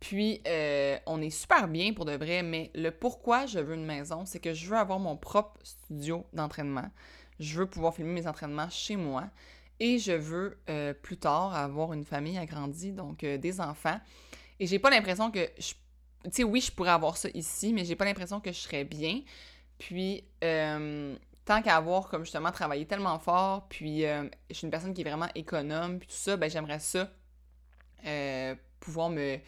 Puis, 0.00 0.40
euh, 0.48 0.98
on 1.06 1.20
est 1.20 1.30
super 1.30 1.68
bien 1.68 1.92
pour 1.92 2.04
de 2.04 2.12
vrai, 2.12 2.42
mais 2.42 2.72
le 2.74 2.90
pourquoi 2.90 3.46
je 3.46 3.60
veux 3.60 3.74
une 3.74 3.84
maison, 3.84 4.24
c'est 4.26 4.40
que 4.40 4.52
je 4.52 4.68
veux 4.68 4.76
avoir 4.76 4.98
mon 4.98 5.16
propre 5.16 5.60
studio 5.62 6.26
d'entraînement. 6.32 6.90
Je 7.38 7.58
veux 7.58 7.66
pouvoir 7.66 7.94
filmer 7.94 8.20
mes 8.20 8.26
entraînements 8.26 8.68
chez 8.68 8.96
moi. 8.96 9.24
Et 9.82 9.98
je 9.98 10.12
veux 10.12 10.58
euh, 10.68 10.94
plus 10.94 11.16
tard 11.16 11.54
avoir 11.54 11.92
une 11.92 12.04
famille 12.04 12.38
agrandie, 12.38 12.92
donc 12.92 13.24
euh, 13.24 13.36
des 13.36 13.60
enfants. 13.60 13.98
Et 14.60 14.66
j'ai 14.66 14.78
pas 14.78 14.90
l'impression 14.90 15.30
que. 15.30 15.46
Tu 15.56 16.30
sais, 16.30 16.44
oui, 16.44 16.60
je 16.60 16.70
pourrais 16.70 16.90
avoir 16.90 17.16
ça 17.16 17.28
ici, 17.34 17.72
mais 17.72 17.84
j'ai 17.84 17.96
pas 17.96 18.04
l'impression 18.04 18.38
que 18.38 18.52
je 18.52 18.58
serais 18.58 18.84
bien. 18.84 19.22
Puis, 19.78 20.24
tant 21.44 21.62
qu'à 21.62 21.76
avoir 21.76 22.08
comme 22.08 22.24
justement 22.24 22.52
travaillé 22.52 22.86
tellement 22.86 23.18
fort, 23.18 23.66
puis 23.68 24.06
euh, 24.06 24.24
je 24.50 24.56
suis 24.56 24.64
une 24.64 24.70
personne 24.70 24.94
qui 24.94 25.00
est 25.00 25.08
vraiment 25.08 25.28
économe, 25.34 25.98
puis 25.98 26.08
tout 26.08 26.14
ça, 26.14 26.36
ben 26.36 26.48
j'aimerais 26.50 26.78
ça 26.78 27.10
euh, 28.06 28.54
pouvoir 28.80 29.10
me, 29.10 29.38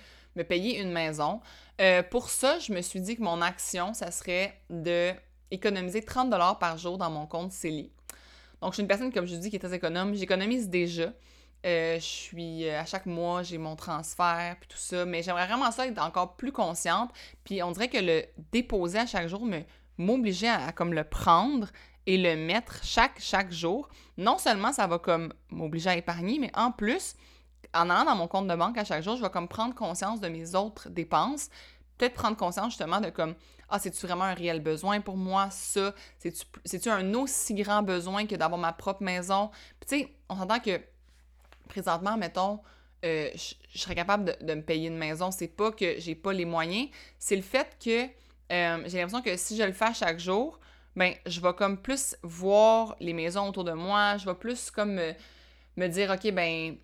payer 0.49 0.81
une 0.81 0.93
maison. 0.93 1.41
Euh, 1.81 2.03
pour 2.03 2.29
ça, 2.29 2.59
je 2.59 2.73
me 2.73 2.81
suis 2.81 3.01
dit 3.01 3.17
que 3.17 3.23
mon 3.23 3.41
action, 3.41 3.95
ça 3.95 4.11
serait 4.11 4.61
de 4.71 5.13
économiser 5.51 6.03
30 6.03 6.31
par 6.59 6.79
jour 6.79 6.99
dans 6.99 7.11
mon 7.11 7.27
compte 7.27 7.53
CELI. 7.53 7.93
Donc, 8.65 8.73
je 8.73 8.77
suis 8.77 8.81
une 8.81 8.89
personne, 8.89 9.13
comme 9.13 9.27
je 9.27 9.37
dis, 9.37 9.51
qui 9.51 9.57
est 9.57 9.59
très 9.59 9.75
économe. 9.75 10.15
J'économise 10.15 10.71
déjà. 10.71 11.13
je 11.63 11.99
suis 12.01 12.67
à 12.71 12.87
chaque 12.87 13.05
mois, 13.05 13.43
j'ai 13.43 13.59
mon 13.59 13.77
transfert 13.77 14.57
puis 14.59 14.71
tout 14.71 14.79
ça, 14.79 15.05
mais 15.05 15.23
j'aimerais 15.23 15.47
vraiment 15.47 15.71
ça 15.71 15.87
être 15.87 16.03
encore 16.03 16.35
plus 16.37 16.51
consciente. 16.51 17.11
Puis 17.45 17.63
on 17.63 17.73
dirait 17.73 17.89
que 17.89 17.99
le 17.99 18.25
déposer 18.53 19.01
à 19.01 19.07
chaque 19.07 19.29
jour 19.29 19.45
me 19.45 19.61
m'obliger 19.99 20.49
à, 20.49 20.73
comme 20.73 20.95
le 20.95 21.05
prendre 21.05 21.69
et 22.07 22.17
le 22.17 22.37
mettre 22.37 22.83
chaque, 22.83 23.21
chaque 23.21 23.53
jour, 23.53 23.91
non 24.17 24.39
seulement 24.39 24.73
ça 24.73 24.87
va 24.87 24.99
comme 24.99 25.35
m'obliger 25.51 25.91
à 25.91 25.97
épargner, 25.99 26.39
mais 26.39 26.51
en 26.55 26.73
plus, 26.73 27.17
en 27.75 27.91
allant 27.91 28.07
dans 28.07 28.17
mon 28.17 28.29
compte 28.29 28.49
de 28.49 28.55
banque 28.55 28.79
à 28.79 28.85
chaque 28.85 29.03
jour, 29.03 29.17
je 29.17 29.23
vais 29.23 29.31
comme 29.31 29.47
prendre 29.47 29.75
conscience 29.75 30.21
de 30.21 30.29
mes 30.29 30.55
autres 30.55 30.89
dépenses, 30.89 31.51
peut-être 31.99 32.15
prendre 32.15 32.39
conscience 32.39 32.71
justement 32.71 33.03
de 33.03 33.11
comme 33.11 33.35
ah 33.69 33.79
c'est-tu 33.79 34.07
vraiment 34.07 34.25
un 34.25 34.35
réel 34.35 34.61
besoin 34.61 35.01
pour 35.01 35.17
moi? 35.17 35.49
Ça 35.51 35.95
c'est-tu 36.19 36.89
un 36.89 37.15
aussi 37.15 37.55
grand 37.55 37.83
besoin 37.83 38.27
que 38.27 38.35
d'avoir 38.35 38.61
ma 38.61 38.73
propre 38.73 39.03
maison? 39.03 39.51
Puis 39.81 39.89
tu 39.89 39.99
sais 39.99 40.17
on 40.29 40.37
s'entend 40.37 40.61
que 40.61 40.81
présentement 41.69 42.17
mettons 42.17 42.61
euh, 43.05 43.29
je, 43.35 43.79
serais 43.79 43.95
capable 43.95 44.37
de, 44.41 44.55
me 44.55 44.63
payer 44.63 44.89
une 44.89 44.97
maison. 44.97 45.31
C'est 45.31 45.49
pas 45.49 45.71
que 45.73 45.99
j'ai 45.99 46.15
pas 46.15 46.33
les 46.33 46.47
moyens. 46.47 46.89
C'est 47.19 47.37
le 47.37 47.43
fait 47.43 47.77
que 47.83 48.05
euh, 48.53 48.83
j'ai 48.87 48.99
l'impression 48.99 49.21
que 49.21 49.37
si 49.37 49.57
je 49.57 49.63
le 49.63 49.73
fais 49.73 49.93
chaque 49.93 50.19
jour, 50.19 50.59
ben 50.97 51.13
je 51.27 51.41
vais 51.41 51.53
comme 51.55 51.77
plus 51.81 52.17
voir 52.23 52.97
les 53.01 53.13
maisons 53.13 53.49
autour 53.49 53.65
de 53.65 53.73
moi, 53.73 54.17
je 54.17 54.25
vais 54.25 54.35
plus 54.35 54.71
comme 54.71 55.01
me, 55.77 55.89
dire 55.89 56.11
OK 56.11 56.33
ben 56.33 56.77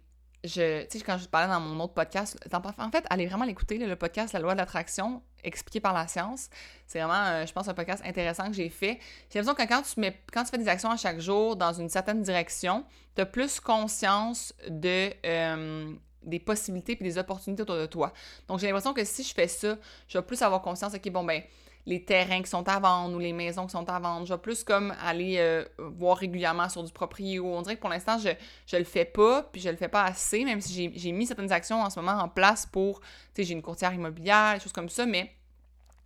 je 0.44 0.82
tu 0.84 0.98
sais 0.98 1.04
quand 1.04 1.16
je 1.16 1.28
parlais 1.28 1.48
dans 1.48 1.60
mon 1.60 1.82
autre 1.82 1.94
podcast, 1.94 2.38
en 2.52 2.90
fait, 2.90 3.04
allez 3.08 3.26
vraiment 3.26 3.44
l'écouter 3.44 3.78
le 3.78 3.96
podcast 3.96 4.32
La 4.32 4.40
loi 4.40 4.52
de 4.54 4.58
l'attraction 4.58 5.22
expliqué 5.44 5.80
par 5.80 5.92
la 5.92 6.06
science. 6.06 6.48
C'est 6.86 6.98
vraiment 6.98 7.26
euh, 7.26 7.46
je 7.46 7.52
pense 7.52 7.68
un 7.68 7.74
podcast 7.74 8.02
intéressant 8.04 8.48
que 8.48 8.54
j'ai 8.54 8.68
fait. 8.68 8.98
J'ai 9.30 9.40
l'impression 9.40 9.54
que 9.54 10.12
quand 10.32 10.44
tu 10.44 10.50
fais 10.50 10.58
des 10.58 10.68
actions 10.68 10.90
à 10.90 10.96
chaque 10.96 11.20
jour 11.20 11.56
dans 11.56 11.72
une 11.72 11.88
certaine 11.88 12.22
direction, 12.22 12.84
tu 13.14 13.22
as 13.22 13.26
plus 13.26 13.60
conscience 13.60 14.54
de 14.68 15.12
euh, 15.24 15.92
des 16.22 16.38
possibilités 16.38 16.92
et 16.92 17.04
des 17.04 17.18
opportunités 17.18 17.62
autour 17.62 17.76
de 17.76 17.86
toi. 17.86 18.12
Donc, 18.48 18.58
j'ai 18.58 18.66
l'impression 18.66 18.92
que 18.92 19.04
si 19.04 19.22
je 19.22 19.32
fais 19.32 19.48
ça, 19.48 19.76
je 20.08 20.18
vais 20.18 20.24
plus 20.24 20.42
avoir 20.42 20.60
conscience, 20.62 20.94
OK, 20.94 21.10
bon, 21.10 21.24
ben, 21.24 21.42
les 21.86 22.04
terrains 22.04 22.42
qui 22.42 22.50
sont 22.50 22.68
à 22.68 22.78
vendre 22.78 23.16
ou 23.16 23.18
les 23.18 23.32
maisons 23.32 23.66
qui 23.66 23.72
sont 23.72 23.88
à 23.88 23.98
vendre, 23.98 24.26
je 24.26 24.34
vais 24.34 24.40
plus 24.40 24.64
comme 24.64 24.94
aller 25.02 25.36
euh, 25.38 25.64
voir 25.78 26.16
régulièrement 26.18 26.68
sur 26.68 26.82
du 26.82 26.92
proprio. 26.92 27.46
On 27.46 27.62
dirait 27.62 27.76
que 27.76 27.80
pour 27.80 27.90
l'instant, 27.90 28.18
je, 28.18 28.30
je 28.66 28.76
le 28.76 28.84
fais 28.84 29.04
pas, 29.04 29.42
puis 29.44 29.60
je 29.60 29.70
le 29.70 29.76
fais 29.76 29.88
pas 29.88 30.04
assez, 30.04 30.44
même 30.44 30.60
si 30.60 30.92
j'ai 30.94 31.12
mis 31.12 31.26
certaines 31.26 31.52
actions 31.52 31.82
en 31.82 31.90
ce 31.90 31.98
moment 32.00 32.20
en 32.20 32.28
place 32.28 32.66
pour, 32.66 33.00
tu 33.00 33.06
sais, 33.36 33.44
j'ai 33.44 33.54
une 33.54 33.62
courtière 33.62 33.94
immobilière, 33.94 34.54
des 34.54 34.60
choses 34.60 34.72
comme 34.72 34.88
ça, 34.88 35.06
mais 35.06 35.32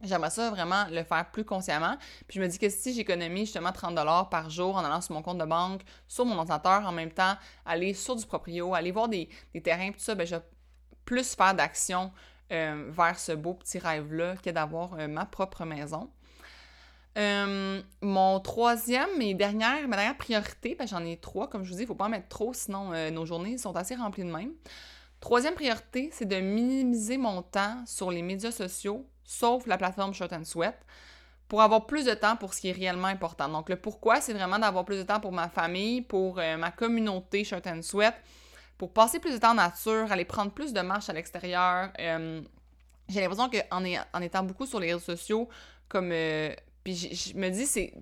J'aimerais 0.05 0.31
ça 0.31 0.51
vraiment 0.51 0.85
le 0.91 1.03
faire 1.03 1.31
plus 1.31 1.45
consciemment. 1.45 1.97
Puis 2.29 2.39
je 2.39 2.41
me 2.41 2.49
dis 2.49 2.59
que 2.59 2.69
si 2.69 2.93
j'économise 2.93 3.47
justement 3.47 3.73
30 3.73 3.99
par 4.31 4.51
jour 4.51 4.77
en 4.77 4.85
allant 4.85 5.01
sur 5.01 5.15
mon 5.15 5.23
compte 5.23 5.39
de 5.39 5.45
banque, 5.45 5.83
sur 6.09 6.25
mon 6.27 6.37
ordinateur, 6.37 6.87
en 6.87 6.93
même 6.93 7.11
temps, 7.11 7.37
aller 7.65 7.95
sur 7.95 8.17
du 8.17 8.27
proprio, 8.27 8.75
aller 8.75 8.91
voir 8.91 9.09
des, 9.09 9.29
terrains, 9.63 9.93
tout 9.93 10.01
ça, 10.01 10.15
ben 10.15 10.27
je, 10.27 10.37
plus 11.05 11.35
faire 11.35 11.55
d'action 11.55 12.13
euh, 12.53 12.91
vers 12.91 13.19
ce 13.19 13.33
beau 13.33 13.55
petit 13.55 13.79
rêve-là 13.79 14.37
que 14.37 14.51
d'avoir 14.51 14.99
euh, 14.99 15.09
ma 15.09 15.25
propre 15.25 15.65
maison. 15.65 16.11
Euh, 17.17 17.81
mon 18.03 18.41
troisième 18.41 19.21
et 19.21 19.35
dernière, 19.35 19.89
ma 19.89 19.97
dernière 19.97 20.17
priorité, 20.17 20.75
ben 20.79 20.87
j'en 20.87 21.05
ai 21.05 21.17
trois, 21.17 21.49
comme 21.49 21.65
je 21.65 21.71
vous 21.71 21.77
dis, 21.77 21.83
il 21.83 21.85
ne 21.85 21.89
faut 21.89 21.95
pas 21.95 22.07
en 22.07 22.11
mettre 22.11 22.29
trop, 22.29 22.53
sinon 22.53 22.91
nos 23.13 23.25
journées 23.25 23.57
sont 23.57 23.75
assez 23.77 23.95
remplies 23.95 24.25
de 24.25 24.33
même. 24.33 24.53
Troisième 25.21 25.55
priorité, 25.55 26.11
c'est 26.13 26.27
de 26.27 26.37
minimiser 26.41 27.17
mon 27.17 27.41
temps 27.43 27.83
sur 27.87 28.11
les 28.11 28.21
médias 28.21 28.51
sociaux, 28.51 29.07
sauf 29.23 29.67
la 29.67 29.79
plateforme 29.79 30.13
Short 30.13 30.33
and 30.33 30.45
Sweat, 30.45 30.77
pour 31.47 31.63
avoir 31.63 31.87
plus 31.87 32.05
de 32.05 32.15
temps 32.15 32.37
pour 32.37 32.53
ce 32.53 32.61
qui 32.61 32.69
est 32.69 32.73
réellement 32.73 33.07
important. 33.07 33.49
Donc, 33.49 33.69
le 33.69 33.77
pourquoi, 33.77 34.21
c'est 34.21 34.33
vraiment 34.33 34.59
d'avoir 34.59 34.85
plus 34.85 34.99
de 34.99 35.05
temps 35.05 35.21
pour 35.21 35.33
ma 35.33 35.49
famille, 35.49 36.03
pour 36.03 36.35
ma 36.35 36.73
communauté 36.73 37.45
Short 37.45 37.65
and 37.69 37.83
Sweat, 37.83 38.15
pour 38.79 38.93
passer 38.93 39.21
plus 39.21 39.33
de 39.33 39.39
temps 39.39 39.53
en 39.53 39.55
nature, 39.55 40.11
aller 40.11 40.25
prendre 40.25 40.53
plus 40.53 40.73
de 40.73 40.81
marches 40.81 41.09
à 41.09 41.13
l'extérieur. 41.13 41.91
Euh, 42.01 42.41
j'ai 43.09 43.21
l'impression 43.21 43.51
qu'en 43.51 43.85
en 44.13 44.21
étant 44.23 44.43
beaucoup 44.43 44.67
sur 44.67 44.81
les 44.81 44.93
réseaux 44.93 45.17
sociaux, 45.17 45.49
comme. 45.89 46.11
Euh, 46.13 46.55
puis 46.83 46.95
je 46.95 47.35
me 47.35 47.49
dis, 47.49 47.65
c'est 47.65 47.95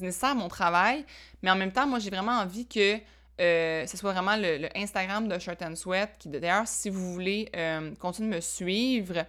nécessaire 0.00 0.30
à 0.30 0.34
mon 0.34 0.46
travail, 0.46 1.04
mais 1.42 1.50
en 1.50 1.56
même 1.56 1.72
temps, 1.72 1.86
moi, 1.88 1.98
j'ai 1.98 2.10
vraiment 2.10 2.38
envie 2.38 2.64
que 2.64 2.98
euh, 3.40 3.84
ce 3.86 3.96
soit 3.96 4.12
vraiment 4.12 4.36
le, 4.36 4.68
Instagram 4.76 5.26
de 5.26 5.36
Shirt 5.36 5.60
and 5.62 5.74
Sweat, 5.74 6.10
qui 6.20 6.28
d'ailleurs, 6.28 6.68
si 6.68 6.90
vous 6.90 7.12
voulez 7.12 7.50
continuer 7.98 8.30
de 8.30 8.34
me 8.36 8.40
suivre, 8.40 9.24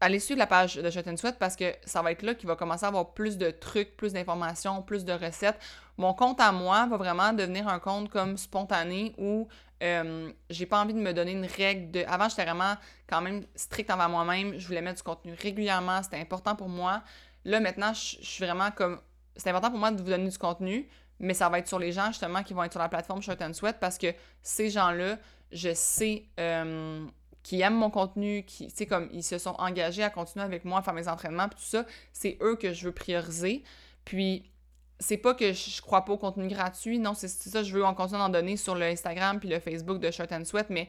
allez 0.00 0.20
suivre 0.20 0.38
la 0.38 0.46
page 0.46 0.76
de 0.76 0.90
Shirt 0.90 1.06
and 1.08 1.16
Sweat 1.16 1.38
parce 1.38 1.56
que 1.56 1.74
ça 1.84 2.02
va 2.02 2.12
être 2.12 2.22
là 2.22 2.34
qu'il 2.34 2.46
va 2.46 2.56
commencer 2.56 2.84
à 2.84 2.88
avoir 2.88 3.14
plus 3.14 3.38
de 3.38 3.50
trucs, 3.50 3.96
plus 3.96 4.12
d'informations, 4.12 4.82
plus 4.82 5.04
de 5.04 5.12
recettes. 5.12 5.58
Mon 5.96 6.12
compte 6.12 6.40
à 6.40 6.52
moi 6.52 6.86
va 6.86 6.96
vraiment 6.96 7.32
devenir 7.32 7.68
un 7.68 7.78
compte 7.78 8.10
comme 8.10 8.36
spontané 8.36 9.14
où 9.18 9.48
euh, 9.82 10.30
j'ai 10.50 10.66
pas 10.66 10.82
envie 10.82 10.94
de 10.94 10.98
me 10.98 11.12
donner 11.12 11.32
une 11.32 11.46
règle 11.46 11.90
de. 11.90 12.04
Avant, 12.06 12.28
j'étais 12.28 12.44
vraiment 12.44 12.74
quand 13.06 13.20
même 13.20 13.44
strict 13.54 13.90
envers 13.90 14.08
moi-même. 14.08 14.58
Je 14.58 14.66
voulais 14.66 14.82
mettre 14.82 14.96
du 14.96 15.02
contenu 15.02 15.34
régulièrement. 15.40 16.02
C'était 16.02 16.20
important 16.20 16.56
pour 16.56 16.68
moi. 16.68 17.02
Là, 17.44 17.60
maintenant, 17.60 17.92
je 17.92 18.16
suis 18.22 18.44
vraiment 18.44 18.70
comme. 18.70 19.00
C'est 19.36 19.50
important 19.50 19.70
pour 19.70 19.78
moi 19.78 19.90
de 19.90 20.00
vous 20.00 20.08
donner 20.08 20.28
du 20.28 20.38
contenu, 20.38 20.88
mais 21.20 21.34
ça 21.34 21.48
va 21.48 21.58
être 21.58 21.68
sur 21.68 21.78
les 21.78 21.92
gens 21.92 22.06
justement 22.06 22.42
qui 22.42 22.54
vont 22.54 22.64
être 22.64 22.72
sur 22.72 22.80
la 22.80 22.88
plateforme 22.88 23.20
Short 23.20 23.40
and 23.42 23.52
Sweat 23.52 23.78
parce 23.78 23.98
que 23.98 24.08
ces 24.42 24.70
gens-là, 24.70 25.18
je 25.52 25.74
sais 25.74 26.24
euh, 26.40 27.06
qui 27.46 27.60
aiment 27.60 27.76
mon 27.76 27.90
contenu, 27.90 28.42
qui, 28.42 28.66
tu 28.72 28.86
comme 28.86 29.08
ils 29.12 29.22
se 29.22 29.38
sont 29.38 29.54
engagés 29.58 30.02
à 30.02 30.10
continuer 30.10 30.44
avec 30.44 30.64
moi 30.64 30.80
à 30.80 30.82
faire 30.82 30.94
mes 30.94 31.06
entraînements, 31.06 31.48
puis 31.48 31.60
tout 31.60 31.68
ça, 31.68 31.86
c'est 32.12 32.38
eux 32.42 32.56
que 32.56 32.72
je 32.72 32.86
veux 32.86 32.92
prioriser. 32.92 33.62
Puis 34.04 34.50
c'est 34.98 35.16
pas 35.16 35.32
que 35.32 35.52
je, 35.52 35.80
crois 35.80 36.04
pas 36.04 36.14
au 36.14 36.18
contenu 36.18 36.48
gratuit, 36.48 36.98
non, 36.98 37.14
c'est 37.14 37.28
ça, 37.28 37.62
je 37.62 37.72
veux 37.72 37.84
en 37.84 37.94
continuer 37.94 38.18
d'en 38.18 38.30
donner 38.30 38.56
sur 38.56 38.74
le 38.74 38.86
Instagram 38.86 39.38
puis 39.38 39.48
le 39.48 39.60
Facebook 39.60 40.00
de 40.00 40.10
Shirt 40.10 40.32
and 40.32 40.44
Sweat, 40.44 40.70
mais 40.70 40.88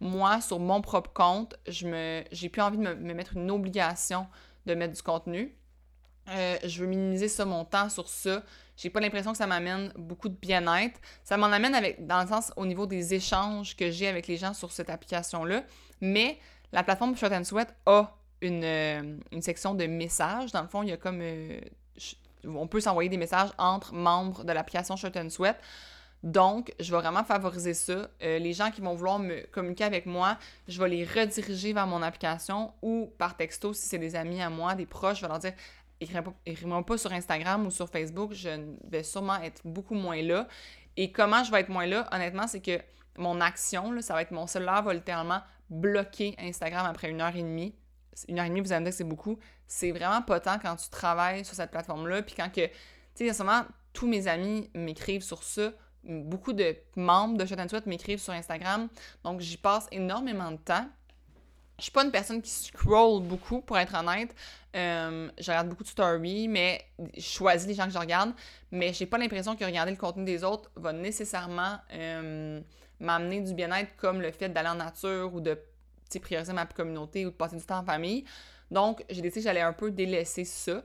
moi, 0.00 0.40
sur 0.40 0.58
mon 0.58 0.80
propre 0.80 1.12
compte, 1.12 1.56
je 1.68 1.86
me 1.86 2.24
j'ai 2.32 2.48
plus 2.48 2.62
envie 2.62 2.78
de 2.78 2.82
me, 2.82 3.12
mettre 3.12 3.36
une 3.36 3.50
obligation 3.50 4.26
de 4.64 4.74
mettre 4.74 4.94
du 4.94 5.02
contenu. 5.02 5.54
Euh, 6.30 6.56
je 6.64 6.80
veux 6.80 6.86
minimiser 6.86 7.28
ça, 7.28 7.44
mon 7.44 7.66
temps 7.66 7.90
sur 7.90 8.08
ça. 8.08 8.42
J'ai 8.74 8.88
pas 8.88 9.00
l'impression 9.00 9.32
que 9.32 9.38
ça 9.38 9.46
m'amène 9.46 9.92
beaucoup 9.96 10.30
de 10.30 10.36
bien-être. 10.36 10.98
Ça 11.24 11.36
m'en 11.36 11.48
amène 11.48 11.74
avec, 11.74 12.06
dans 12.06 12.22
le 12.22 12.28
sens 12.28 12.54
au 12.56 12.64
niveau 12.64 12.86
des 12.86 13.12
échanges 13.12 13.76
que 13.76 13.90
j'ai 13.90 14.08
avec 14.08 14.28
les 14.28 14.38
gens 14.38 14.54
sur 14.54 14.72
cette 14.72 14.88
application-là. 14.88 15.64
Mais 16.00 16.38
la 16.72 16.82
plateforme 16.82 17.16
Shirt 17.16 17.32
and 17.32 17.44
Sweat 17.44 17.74
a 17.86 18.16
une, 18.40 18.64
euh, 18.64 19.16
une, 19.32 19.42
section 19.42 19.74
de 19.74 19.86
messages. 19.86 20.52
Dans 20.52 20.62
le 20.62 20.68
fond, 20.68 20.82
il 20.82 20.90
y 20.90 20.92
a 20.92 20.96
comme 20.96 21.20
euh, 21.20 21.60
on 22.44 22.66
peut 22.66 22.80
s'envoyer 22.80 23.10
des 23.10 23.16
messages 23.16 23.50
entre 23.58 23.92
membres 23.92 24.44
de 24.44 24.52
l'application 24.52 24.96
Shut 24.96 25.16
and 25.16 25.30
Sweat. 25.30 25.56
Donc, 26.22 26.74
je 26.78 26.90
vais 26.90 27.00
vraiment 27.00 27.24
favoriser 27.24 27.72
ça. 27.72 28.08
Euh, 28.22 28.38
les 28.38 28.52
gens 28.52 28.70
qui 28.70 28.82
vont 28.82 28.94
vouloir 28.94 29.18
me 29.18 29.46
communiquer 29.46 29.84
avec 29.84 30.04
moi, 30.04 30.36
je 30.68 30.78
vais 30.80 30.88
les 30.88 31.04
rediriger 31.04 31.72
vers 31.72 31.86
mon 31.86 32.02
application 32.02 32.72
ou 32.82 33.10
par 33.16 33.36
texto 33.36 33.72
si 33.72 33.88
c'est 33.88 33.98
des 33.98 34.16
amis 34.16 34.42
à 34.42 34.50
moi, 34.50 34.74
des 34.74 34.86
proches, 34.86 35.16
je 35.18 35.22
vais 35.22 35.28
leur 35.28 35.38
dire 35.38 35.54
écrivez-moi 36.46 36.84
pas 36.84 36.96
sur 36.96 37.12
Instagram 37.12 37.66
ou 37.66 37.70
sur 37.70 37.88
Facebook, 37.88 38.32
je 38.32 38.48
vais 38.88 39.02
sûrement 39.02 39.36
être 39.42 39.60
beaucoup 39.64 39.94
moins 39.94 40.20
là. 40.22 40.48
Et 40.96 41.12
comment 41.12 41.44
je 41.44 41.50
vais 41.50 41.60
être 41.60 41.68
moins 41.68 41.86
là, 41.86 42.08
honnêtement, 42.12 42.46
c'est 42.46 42.60
que 42.60 42.80
mon 43.16 43.40
action, 43.40 44.00
ça 44.00 44.14
va 44.14 44.22
être 44.22 44.30
mon 44.30 44.46
cellulaire 44.46 44.82
va 44.82 44.94
littéralement 44.94 45.40
bloquer 45.70 46.34
Instagram 46.38 46.86
après 46.86 47.08
une 47.08 47.20
heure 47.20 47.34
et 47.34 47.42
demie 47.42 47.74
une 48.28 48.38
heure 48.38 48.44
et 48.44 48.48
demie, 48.48 48.60
vous 48.60 48.72
allez 48.72 48.80
me 48.80 48.84
dire 48.86 48.92
que 48.92 48.96
c'est 48.96 49.04
beaucoup. 49.04 49.38
C'est 49.66 49.92
vraiment 49.92 50.22
pas 50.22 50.40
tant 50.40 50.58
quand 50.58 50.76
tu 50.76 50.88
travailles 50.90 51.44
sur 51.44 51.54
cette 51.54 51.70
plateforme-là. 51.70 52.22
Puis 52.22 52.34
quand 52.34 52.50
que, 52.50 52.66
tu 53.14 53.30
sais, 53.32 53.44
moment, 53.44 53.62
tous 53.92 54.06
mes 54.06 54.28
amis 54.28 54.70
m'écrivent 54.74 55.22
sur 55.22 55.42
ça. 55.42 55.72
Beaucoup 56.02 56.52
de 56.52 56.76
membres 56.96 57.36
de 57.36 57.44
Chat 57.44 57.68
Sweat 57.68 57.86
m'écrivent 57.86 58.20
sur 58.20 58.32
Instagram. 58.32 58.88
Donc, 59.22 59.40
j'y 59.40 59.56
passe 59.56 59.86
énormément 59.92 60.50
de 60.50 60.56
temps. 60.56 60.88
Je 61.80 61.84
suis 61.84 61.92
pas 61.92 62.04
une 62.04 62.10
personne 62.10 62.42
qui 62.42 62.50
scroll 62.50 63.22
beaucoup, 63.22 63.62
pour 63.62 63.78
être 63.78 63.94
honnête. 63.94 64.34
Euh, 64.76 65.30
je 65.38 65.50
regarde 65.50 65.68
beaucoup 65.70 65.82
de 65.82 65.88
stories, 65.88 66.46
mais 66.46 66.84
je 67.16 67.22
choisis 67.22 67.66
les 67.66 67.72
gens 67.72 67.86
que 67.86 67.92
je 67.92 67.98
regarde. 67.98 68.32
Mais 68.70 68.92
j'ai 68.92 69.06
pas 69.06 69.16
l'impression 69.16 69.56
que 69.56 69.64
regarder 69.64 69.90
le 69.90 69.96
contenu 69.96 70.24
des 70.24 70.44
autres 70.44 70.70
va 70.76 70.92
nécessairement 70.92 71.78
euh, 71.94 72.60
m'amener 73.00 73.40
du 73.40 73.54
bien-être 73.54 73.96
comme 73.96 74.20
le 74.20 74.30
fait 74.30 74.50
d'aller 74.50 74.68
en 74.68 74.74
nature 74.74 75.34
ou 75.34 75.40
de 75.40 75.58
prioriser 76.20 76.52
ma 76.52 76.66
communauté 76.66 77.24
ou 77.24 77.30
de 77.30 77.34
passer 77.34 77.56
du 77.56 77.64
temps 77.64 77.78
en 77.78 77.84
famille. 77.84 78.24
Donc, 78.70 79.02
j'ai 79.08 79.22
décidé 79.22 79.40
que 79.40 79.44
j'allais 79.44 79.62
un 79.62 79.72
peu 79.72 79.90
délaisser 79.90 80.44
ça. 80.44 80.84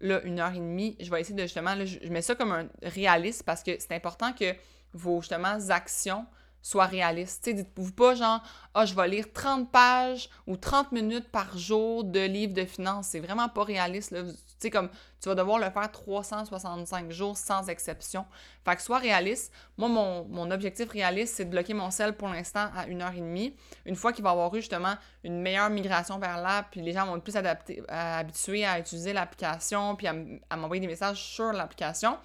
Là, 0.00 0.20
une 0.24 0.40
heure 0.40 0.52
et 0.52 0.58
demie, 0.58 0.94
je 1.00 1.10
vais 1.10 1.22
essayer 1.22 1.34
de 1.34 1.42
justement, 1.42 1.74
je, 1.86 2.06
mets 2.10 2.20
ça 2.20 2.34
comme 2.34 2.52
un 2.52 2.68
réaliste 2.82 3.44
parce 3.44 3.62
que 3.62 3.70
c'est 3.78 3.92
important 3.92 4.34
que 4.34 4.54
vos 4.92 5.22
justement 5.22 5.58
actions 5.70 6.26
soient 6.64 6.86
réalistes. 6.86 7.48
Dites-vous 7.48 7.92
pas 7.92 8.14
genre, 8.14 8.42
ah, 8.74 8.86
je 8.86 8.94
vais 8.94 9.06
lire 9.06 9.26
30 9.32 9.70
pages 9.70 10.28
ou 10.46 10.56
30 10.56 10.90
minutes 10.92 11.28
par 11.30 11.56
jour 11.56 12.02
de 12.02 12.20
livres 12.20 12.54
de 12.54 12.64
finances. 12.64 13.08
C'est 13.08 13.20
vraiment 13.20 13.48
pas 13.48 13.62
réaliste. 13.64 14.10
Là 14.10 14.22
sais, 14.64 14.70
comme 14.70 14.88
tu 15.20 15.28
vas 15.28 15.34
devoir 15.34 15.58
le 15.58 15.70
faire 15.70 15.90
365 15.90 17.10
jours 17.10 17.36
sans 17.36 17.68
exception. 17.68 18.26
Fait 18.64 18.76
que 18.76 18.82
sois 18.82 18.98
réaliste. 18.98 19.52
Moi, 19.76 19.88
mon, 19.88 20.50
objectif 20.50 20.90
réaliste, 20.90 21.36
c'est 21.36 21.44
de 21.44 21.50
bloquer 21.50 21.74
mon 21.74 21.90
sel 21.90 22.14
pour 22.14 22.28
l'instant 22.28 22.68
à 22.76 22.86
une 22.86 23.02
heure 23.02 23.14
et 23.14 23.20
demie. 23.20 23.56
Une 23.86 23.96
fois 23.96 24.12
qu'il 24.12 24.24
va 24.24 24.30
avoir 24.30 24.54
eu 24.54 24.60
justement 24.60 24.94
une 25.22 25.40
meilleure 25.40 25.70
migration 25.70 26.18
vers 26.18 26.40
l'app, 26.40 26.68
puis 26.70 26.80
les 26.80 26.92
gens 26.92 27.06
vont 27.06 27.16
être 27.16 27.22
plus 27.22 27.36
adaptés, 27.36 27.82
habitués 27.88 28.64
à 28.64 28.78
utiliser 28.78 29.12
l'application, 29.12 29.96
puis 29.96 30.06
à, 30.06 30.56
m'envoyer 30.56 30.80
des 30.80 30.86
messages 30.86 31.22
sur 31.22 31.52
l'application. 31.52 32.18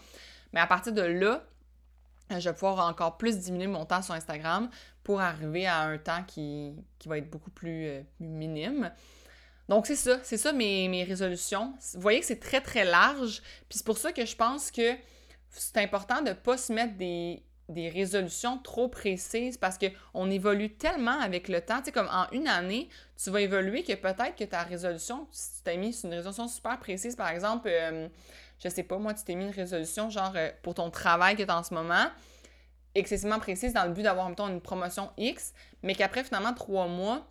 Mais 0.53 0.59
à 0.59 0.67
partir 0.67 0.93
de 0.93 1.01
là, 1.01 1.43
je 2.29 2.49
vais 2.49 2.53
pouvoir 2.53 2.87
encore 2.87 3.17
plus 3.17 3.37
diminuer 3.39 3.67
mon 3.67 3.85
temps 3.85 4.01
sur 4.01 4.13
Instagram 4.13 4.69
pour 5.03 5.21
arriver 5.21 5.65
à 5.65 5.81
un 5.81 5.97
temps 5.97 6.23
qui, 6.23 6.75
va 7.05 7.17
être 7.17 7.29
beaucoup 7.29 7.49
plus 7.49 7.87
euh, 7.87 8.01
minime. 8.19 8.91
Donc, 9.69 9.85
c'est 9.85 9.95
ça. 9.95 10.19
C'est 10.23 10.37
ça 10.37 10.51
mes, 10.51 11.03
résolutions. 11.03 11.73
Vous 11.93 12.01
voyez 12.01 12.19
que 12.19 12.25
c'est 12.25 12.39
très, 12.39 12.61
très 12.61 12.85
large. 12.85 13.41
Puis 13.69 13.77
c'est 13.77 13.85
pour 13.85 13.97
ça 13.97 14.11
que 14.11 14.25
je 14.25 14.35
pense 14.35 14.71
que 14.71 14.95
c'est 15.49 15.77
important 15.77 16.21
de 16.21 16.29
ne 16.29 16.33
pas 16.33 16.57
se 16.57 16.73
mettre 16.73 16.95
des, 16.97 17.43
résolutions 17.69 18.57
trop 18.57 18.87
précises 18.87 19.57
parce 19.57 19.77
qu'on 19.77 20.29
évolue 20.29 20.75
tellement 20.75 21.19
avec 21.19 21.47
le 21.47 21.61
temps. 21.61 21.77
Tu 21.79 21.85
sais, 21.85 21.91
comme 21.91 22.09
en 22.11 22.27
une 22.31 22.47
année, 22.47 22.89
tu 23.23 23.29
vas 23.29 23.41
évoluer 23.41 23.83
que 23.83 23.93
peut-être 23.93 24.35
que 24.35 24.43
ta 24.43 24.63
résolution, 24.63 25.27
si 25.31 25.57
tu 25.57 25.63
t'es 25.63 25.77
mis 25.77 25.95
une 26.03 26.13
résolution 26.13 26.47
super 26.47 26.79
précise, 26.79 27.15
par 27.15 27.29
exemple, 27.29 27.69
euh, 27.71 28.09
je 28.63 28.69
sais 28.69 28.83
pas, 28.83 28.97
moi, 28.97 29.13
tu 29.13 29.23
t'es 29.23 29.35
mis 29.35 29.45
une 29.45 29.51
résolution 29.51 30.09
genre 30.09 30.33
euh, 30.35 30.51
pour 30.63 30.73
ton 30.75 30.89
travail 30.89 31.35
que 31.35 31.43
tu 31.43 31.51
en 31.51 31.63
ce 31.63 31.73
moment, 31.73 32.07
excessivement 32.95 33.39
précise 33.39 33.73
dans 33.73 33.85
le 33.85 33.91
but 33.91 34.03
d'avoir, 34.03 34.33
temps, 34.35 34.47
une 34.47 34.61
promotion 34.61 35.11
X, 35.17 35.53
mais 35.83 35.95
qu'après, 35.95 36.23
finalement, 36.23 36.53
trois 36.53 36.87
mois, 36.87 37.29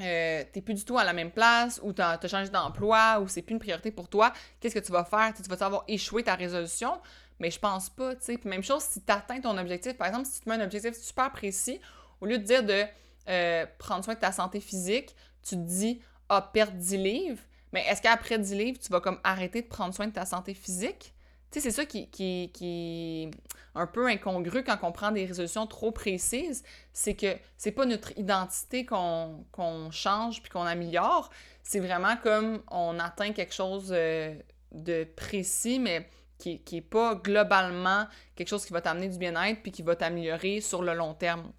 euh, 0.00 0.44
t'es 0.52 0.60
plus 0.60 0.74
du 0.74 0.84
tout 0.84 0.98
à 0.98 1.04
la 1.04 1.14
même 1.14 1.30
place 1.30 1.80
ou 1.82 1.92
t'as 1.92 2.18
as 2.22 2.28
changé 2.28 2.50
d'emploi 2.50 3.18
ou 3.20 3.28
c'est 3.28 3.40
plus 3.40 3.54
une 3.54 3.58
priorité 3.58 3.90
pour 3.90 4.08
toi, 4.08 4.32
qu'est-ce 4.60 4.74
que 4.74 4.84
tu 4.84 4.92
vas 4.92 5.04
faire? 5.04 5.32
tu 5.34 5.42
vas 5.42 5.64
avoir 5.64 5.84
échoué 5.88 6.22
ta 6.22 6.34
résolution? 6.34 7.00
Mais 7.38 7.50
je 7.50 7.58
pense 7.58 7.90
pas, 7.90 8.14
tu 8.14 8.24
sais. 8.24 8.38
même 8.44 8.62
chose 8.62 8.82
si 8.82 9.02
tu 9.02 9.12
atteins 9.12 9.40
ton 9.40 9.56
objectif. 9.58 9.94
Par 9.94 10.06
exemple, 10.06 10.26
si 10.26 10.38
tu 10.38 10.40
te 10.44 10.48
mets 10.48 10.56
un 10.56 10.64
objectif 10.64 10.94
super 10.94 11.30
précis, 11.32 11.80
au 12.20 12.26
lieu 12.26 12.38
de 12.38 12.44
dire 12.44 12.62
de 12.62 12.84
euh, 13.28 13.66
prendre 13.78 14.04
soin 14.04 14.14
de 14.14 14.20
ta 14.20 14.32
santé 14.32 14.60
physique, 14.60 15.14
tu 15.42 15.56
te 15.56 15.60
dis, 15.60 16.00
ah, 16.28 16.42
perdre 16.42 16.76
10 16.76 16.96
livres. 16.96 17.42
Mais 17.72 17.84
est-ce 17.86 18.02
qu'après 18.02 18.38
10 18.38 18.54
livres, 18.54 18.78
tu 18.78 18.90
vas 18.90 19.00
comme 19.00 19.20
arrêter 19.24 19.62
de 19.62 19.66
prendre 19.66 19.94
soin 19.94 20.06
de 20.06 20.12
ta 20.12 20.24
santé 20.24 20.54
physique? 20.54 21.14
Tu 21.50 21.60
sais, 21.60 21.70
c'est 21.70 21.76
ça 21.76 21.86
qui, 21.86 22.08
qui, 22.10 22.50
qui, 22.52 23.24
est 23.24 23.30
un 23.74 23.86
peu 23.86 24.06
incongru 24.06 24.64
quand 24.64 24.78
on 24.82 24.92
prend 24.92 25.12
des 25.12 25.24
résolutions 25.24 25.66
trop 25.66 25.92
précises. 25.92 26.64
C'est 26.92 27.14
que 27.14 27.36
c'est 27.56 27.72
pas 27.72 27.86
notre 27.86 28.16
identité 28.18 28.84
qu'on 28.84 29.90
change 29.90 30.42
puis 30.42 30.50
qu'on 30.50 30.62
améliore. 30.62 31.30
C'est 31.62 31.80
vraiment 31.80 32.16
comme 32.16 32.62
on 32.70 32.98
atteint 32.98 33.32
quelque 33.32 33.54
chose 33.54 33.90
euh, 33.90 34.34
de 34.72 35.04
précis, 35.04 35.78
mais 35.78 36.08
qui, 36.38 36.62
qui 36.62 36.78
est 36.78 36.82
pas 36.82 37.14
globalement 37.14 38.06
quelque 38.34 38.48
chose 38.48 38.64
qui 38.64 38.72
va 38.72 38.80
t'amener 38.80 39.08
du 39.08 39.18
bien-être 39.18 39.62
puis 39.62 39.72
qui 39.72 39.82
va 39.82 39.96
t'améliorer 39.96 40.60
sur 40.60 40.82
le 40.82 40.94
long 40.94 41.14
terme. 41.14 41.52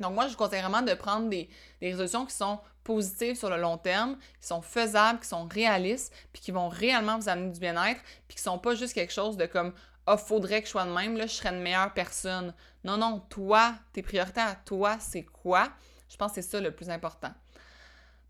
Donc 0.00 0.14
moi, 0.14 0.26
je 0.26 0.32
vous 0.32 0.38
conseille 0.38 0.62
vraiment 0.62 0.82
de 0.82 0.94
prendre 0.94 1.28
des, 1.28 1.48
des 1.80 1.90
résolutions 1.90 2.24
qui 2.26 2.34
sont 2.34 2.58
positives 2.84 3.36
sur 3.36 3.50
le 3.50 3.56
long 3.56 3.78
terme, 3.78 4.16
qui 4.40 4.46
sont 4.46 4.62
faisables, 4.62 5.20
qui 5.20 5.28
sont 5.28 5.46
réalistes, 5.46 6.12
puis 6.32 6.42
qui 6.42 6.50
vont 6.50 6.68
réellement 6.68 7.18
vous 7.18 7.28
amener 7.28 7.52
du 7.52 7.60
bien-être, 7.60 8.00
puis 8.28 8.36
qui 8.36 8.42
sont 8.42 8.58
pas 8.58 8.74
juste 8.74 8.94
quelque 8.94 9.12
chose 9.12 9.36
de 9.36 9.46
comme 9.46 9.72
ah, 10.06 10.16
faudrait 10.16 10.60
que 10.60 10.66
je 10.66 10.72
sois 10.72 10.84
de 10.84 10.92
même, 10.92 11.16
là, 11.16 11.26
je 11.26 11.34
serais 11.34 11.50
une 11.50 11.62
meilleure 11.62 11.92
personne. 11.94 12.52
Non, 12.82 12.96
non, 12.96 13.20
toi, 13.28 13.74
tes 13.92 14.02
priorités 14.02 14.40
à 14.40 14.54
toi, 14.54 14.96
c'est 14.98 15.22
quoi? 15.22 15.68
Je 16.08 16.16
pense 16.16 16.32
que 16.32 16.40
c'est 16.40 16.50
ça 16.50 16.60
le 16.60 16.72
plus 16.72 16.90
important. 16.90 17.32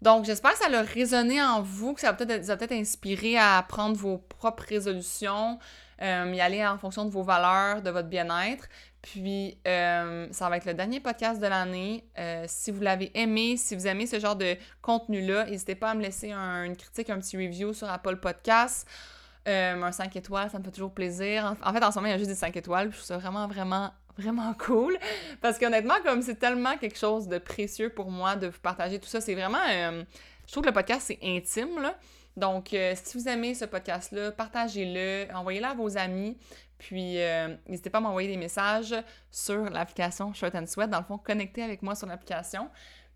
Donc, 0.02 0.24
j'espère 0.24 0.52
que 0.52 0.58
ça 0.58 0.66
a 0.66 0.82
résonné 0.82 1.42
en 1.42 1.62
vous, 1.62 1.94
que 1.94 2.00
ça 2.00 2.12
va 2.12 2.14
peut-être 2.14 2.46
peut 2.46 2.74
inspiré 2.74 3.38
à 3.38 3.64
prendre 3.68 3.96
vos 3.96 4.18
propres 4.18 4.64
résolutions, 4.68 5.58
euh, 6.02 6.32
y 6.34 6.40
aller 6.40 6.66
en 6.66 6.78
fonction 6.78 7.04
de 7.04 7.10
vos 7.10 7.22
valeurs, 7.22 7.82
de 7.82 7.90
votre 7.90 8.08
bien-être. 8.08 8.68
Puis, 9.02 9.58
euh, 9.66 10.26
ça 10.30 10.48
va 10.48 10.56
être 10.56 10.64
le 10.64 10.72
dernier 10.72 11.00
podcast 11.00 11.40
de 11.40 11.46
l'année. 11.46 12.04
Euh, 12.18 12.44
si 12.48 12.70
vous 12.70 12.80
l'avez 12.80 13.10
aimé, 13.14 13.56
si 13.58 13.74
vous 13.74 13.86
aimez 13.86 14.06
ce 14.06 14.18
genre 14.18 14.36
de 14.36 14.56
contenu-là, 14.80 15.44
n'hésitez 15.44 15.74
pas 15.74 15.90
à 15.90 15.94
me 15.94 16.00
laisser 16.00 16.32
une 16.32 16.76
critique, 16.76 17.10
un 17.10 17.18
petit 17.18 17.36
review 17.36 17.74
sur 17.74 17.90
Apple 17.90 18.16
Podcast. 18.16 18.88
un 19.46 19.92
5 19.92 20.16
étoiles, 20.16 20.50
ça 20.50 20.58
me 20.58 20.64
fait 20.64 20.70
toujours 20.70 20.92
plaisir. 20.92 21.54
En, 21.62 21.72
fait, 21.72 21.84
en 21.84 21.90
ce 21.90 21.98
moment, 21.98 22.08
il 22.08 22.12
y 22.12 22.14
a 22.14 22.18
juste 22.18 22.30
des 22.30 22.36
5 22.36 22.56
étoiles. 22.56 22.88
je 22.90 22.96
trouve 22.96 23.06
ça 23.06 23.18
vraiment, 23.18 23.46
vraiment, 23.46 23.90
vraiment 24.16 24.54
cool. 24.54 24.96
Parce 25.42 25.58
qu'honnêtement, 25.58 25.96
comme 26.02 26.22
c'est 26.22 26.36
tellement 26.36 26.78
quelque 26.78 26.98
chose 26.98 27.28
de 27.28 27.38
précieux 27.38 27.90
pour 27.90 28.10
moi 28.10 28.36
de 28.36 28.46
vous 28.46 28.60
partager 28.60 28.98
tout 28.98 29.08
ça, 29.08 29.20
c'est 29.20 29.34
vraiment. 29.34 29.66
je 29.68 30.52
trouve 30.52 30.62
que 30.62 30.68
le 30.68 30.74
podcast, 30.74 31.02
c'est 31.08 31.18
intime, 31.22 31.80
là. 31.80 31.94
Donc, 32.40 32.72
euh, 32.72 32.94
si 32.96 33.18
vous 33.18 33.28
aimez 33.28 33.54
ce 33.54 33.66
podcast-là, 33.66 34.32
partagez-le, 34.32 35.26
envoyez-le 35.34 35.66
à 35.66 35.74
vos 35.74 35.98
amis. 35.98 36.38
Puis, 36.78 37.20
euh, 37.20 37.54
n'hésitez 37.68 37.90
pas 37.90 37.98
à 37.98 38.00
m'envoyer 38.00 38.28
des 38.28 38.38
messages 38.38 38.94
sur 39.30 39.68
l'application 39.68 40.32
Short 40.32 40.54
and 40.54 40.64
Sweat. 40.66 40.88
Dans 40.88 41.00
le 41.00 41.04
fond, 41.04 41.18
connectez 41.18 41.62
avec 41.62 41.82
moi 41.82 41.94
sur 41.94 42.06
l'application. 42.06 42.70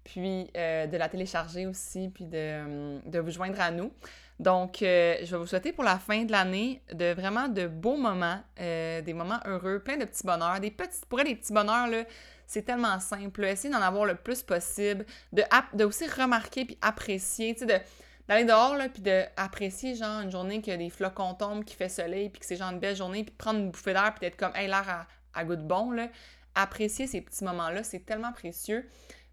Puis, 0.05 0.51
euh, 0.55 0.87
de 0.87 0.97
la 0.99 1.09
télécharger 1.09 1.67
aussi, 1.67 2.11
puis 2.11 2.27
de, 2.27 3.19
vous 3.19 3.31
joindre 3.31 3.59
à 3.63 3.71
nous. 3.71 3.91
Donc, 4.39 4.79
je 4.81 5.25
vais 5.25 5.39
vous 5.39 5.47
souhaiter 5.47 5.73
pour 5.73 5.85
la 5.85 5.99
fin 5.99 6.25
de 6.25 6.33
l'année 6.33 6.83
de 6.93 7.15
vraiment 7.15 7.49
de 7.49 7.67
beaux 7.67 7.97
moments, 7.97 8.43
des 8.59 9.15
moments 9.15 9.41
heureux, 9.47 9.79
plein 9.79 9.97
de 9.97 10.05
petits 10.05 10.27
bonheurs, 10.27 10.61
des 10.61 10.71
petits, 10.71 11.01
pour 11.09 11.25
des 11.25 11.35
petits 11.35 11.53
bonheurs, 11.53 11.87
là, 11.87 12.05
c'est 12.47 12.63
tellement 12.63 13.01
simple. 13.01 13.45
Essayez 13.45 13.73
d'en 13.73 13.81
avoir 13.81 14.05
le 14.05 14.17
plus 14.17 14.43
possible, 14.43 15.07
de, 15.33 15.43
de 15.73 15.85
aussi 15.85 16.07
remarquer 16.09 16.67
puis 16.67 16.77
apprécier, 16.83 17.55
tu 17.55 17.61
sais, 17.61 17.67
de 17.67 17.83
d'aller 18.29 18.45
dehors, 18.45 18.77
là, 18.77 18.89
puis 18.89 19.03
d'apprécier, 19.03 19.95
genre, 19.95 20.21
une 20.21 20.31
journée 20.31 20.63
que 20.63 20.75
des 20.75 20.91
flocons 20.91 21.35
tombent, 21.35 21.65
qu'il 21.65 21.77
fait 21.77 21.89
soleil, 21.89 22.31
puis 22.31 22.41
que 22.41 22.47
c'est 22.47 22.57
genre 22.57 22.71
une 22.71 22.79
belle 22.81 22.97
journée, 22.97 23.25
puis 23.25 23.35
prendre 23.37 23.61
une 23.61 23.71
bouffée 23.71 23.93
d'air, 23.93 24.15
puis 24.15 24.21
d'être 24.27 24.37
comme, 24.37 24.55
hey, 24.55 24.67
l'air 24.67 24.89
à, 24.89 25.07
à 25.39 25.45
goût 25.45 25.57
de 25.57 25.63
bon, 25.63 25.91
là. 25.91 26.09
Apprécier 26.55 27.07
ces 27.07 27.21
petits 27.21 27.45
moments-là, 27.45 27.83
c'est 27.83 28.01
tellement 28.07 28.33
précieux. 28.33 28.89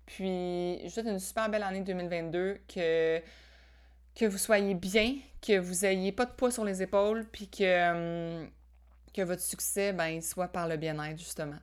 Puis, 0.06 0.80
je 0.80 0.84
vous 0.84 0.89
souhaite 0.89 1.08
une 1.08 1.19
super 1.19 1.49
belle 1.49 1.63
année 1.63 1.82
2022, 1.82 2.60
que, 2.67 3.21
que 4.15 4.25
vous 4.25 4.38
soyez 4.38 4.73
bien, 4.73 5.15
que 5.41 5.58
vous 5.58 5.86
ayez 5.86 6.12
pas 6.12 6.25
de 6.25 6.32
poids 6.32 6.51
sur 6.51 6.65
les 6.65 6.82
épaules, 6.82 7.25
puis 7.32 7.47
que, 7.47 8.41
hum, 8.41 8.49
que 9.13 9.21
votre 9.21 9.41
succès, 9.41 9.93
ben, 9.93 10.21
soit 10.21 10.47
par 10.47 10.67
le 10.67 10.77
bien-être, 10.77 11.17
justement. 11.19 11.60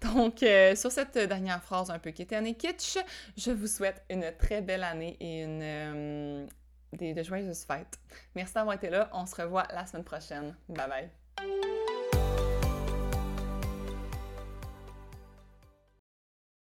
Donc, 0.00 0.42
euh, 0.42 0.74
sur 0.74 0.90
cette 0.90 1.16
dernière 1.16 1.62
phrase 1.62 1.90
un 1.90 1.98
peu 1.98 2.10
kitsch, 2.10 2.56
kitsch, 2.58 2.98
je 3.36 3.50
vous 3.50 3.66
souhaite 3.66 4.02
une 4.08 4.32
très 4.38 4.62
belle 4.62 4.82
année 4.82 5.16
et 5.20 5.42
une, 5.42 5.60
euh, 5.62 6.46
des, 6.92 7.14
de 7.14 7.22
joyeuses 7.22 7.64
fêtes. 7.64 7.98
Merci 8.34 8.54
d'avoir 8.54 8.76
été 8.76 8.90
là. 8.90 9.10
On 9.12 9.26
se 9.26 9.40
revoit 9.40 9.66
la 9.72 9.86
semaine 9.86 10.04
prochaine. 10.04 10.56
Bye 10.68 10.88
bye. 10.88 11.89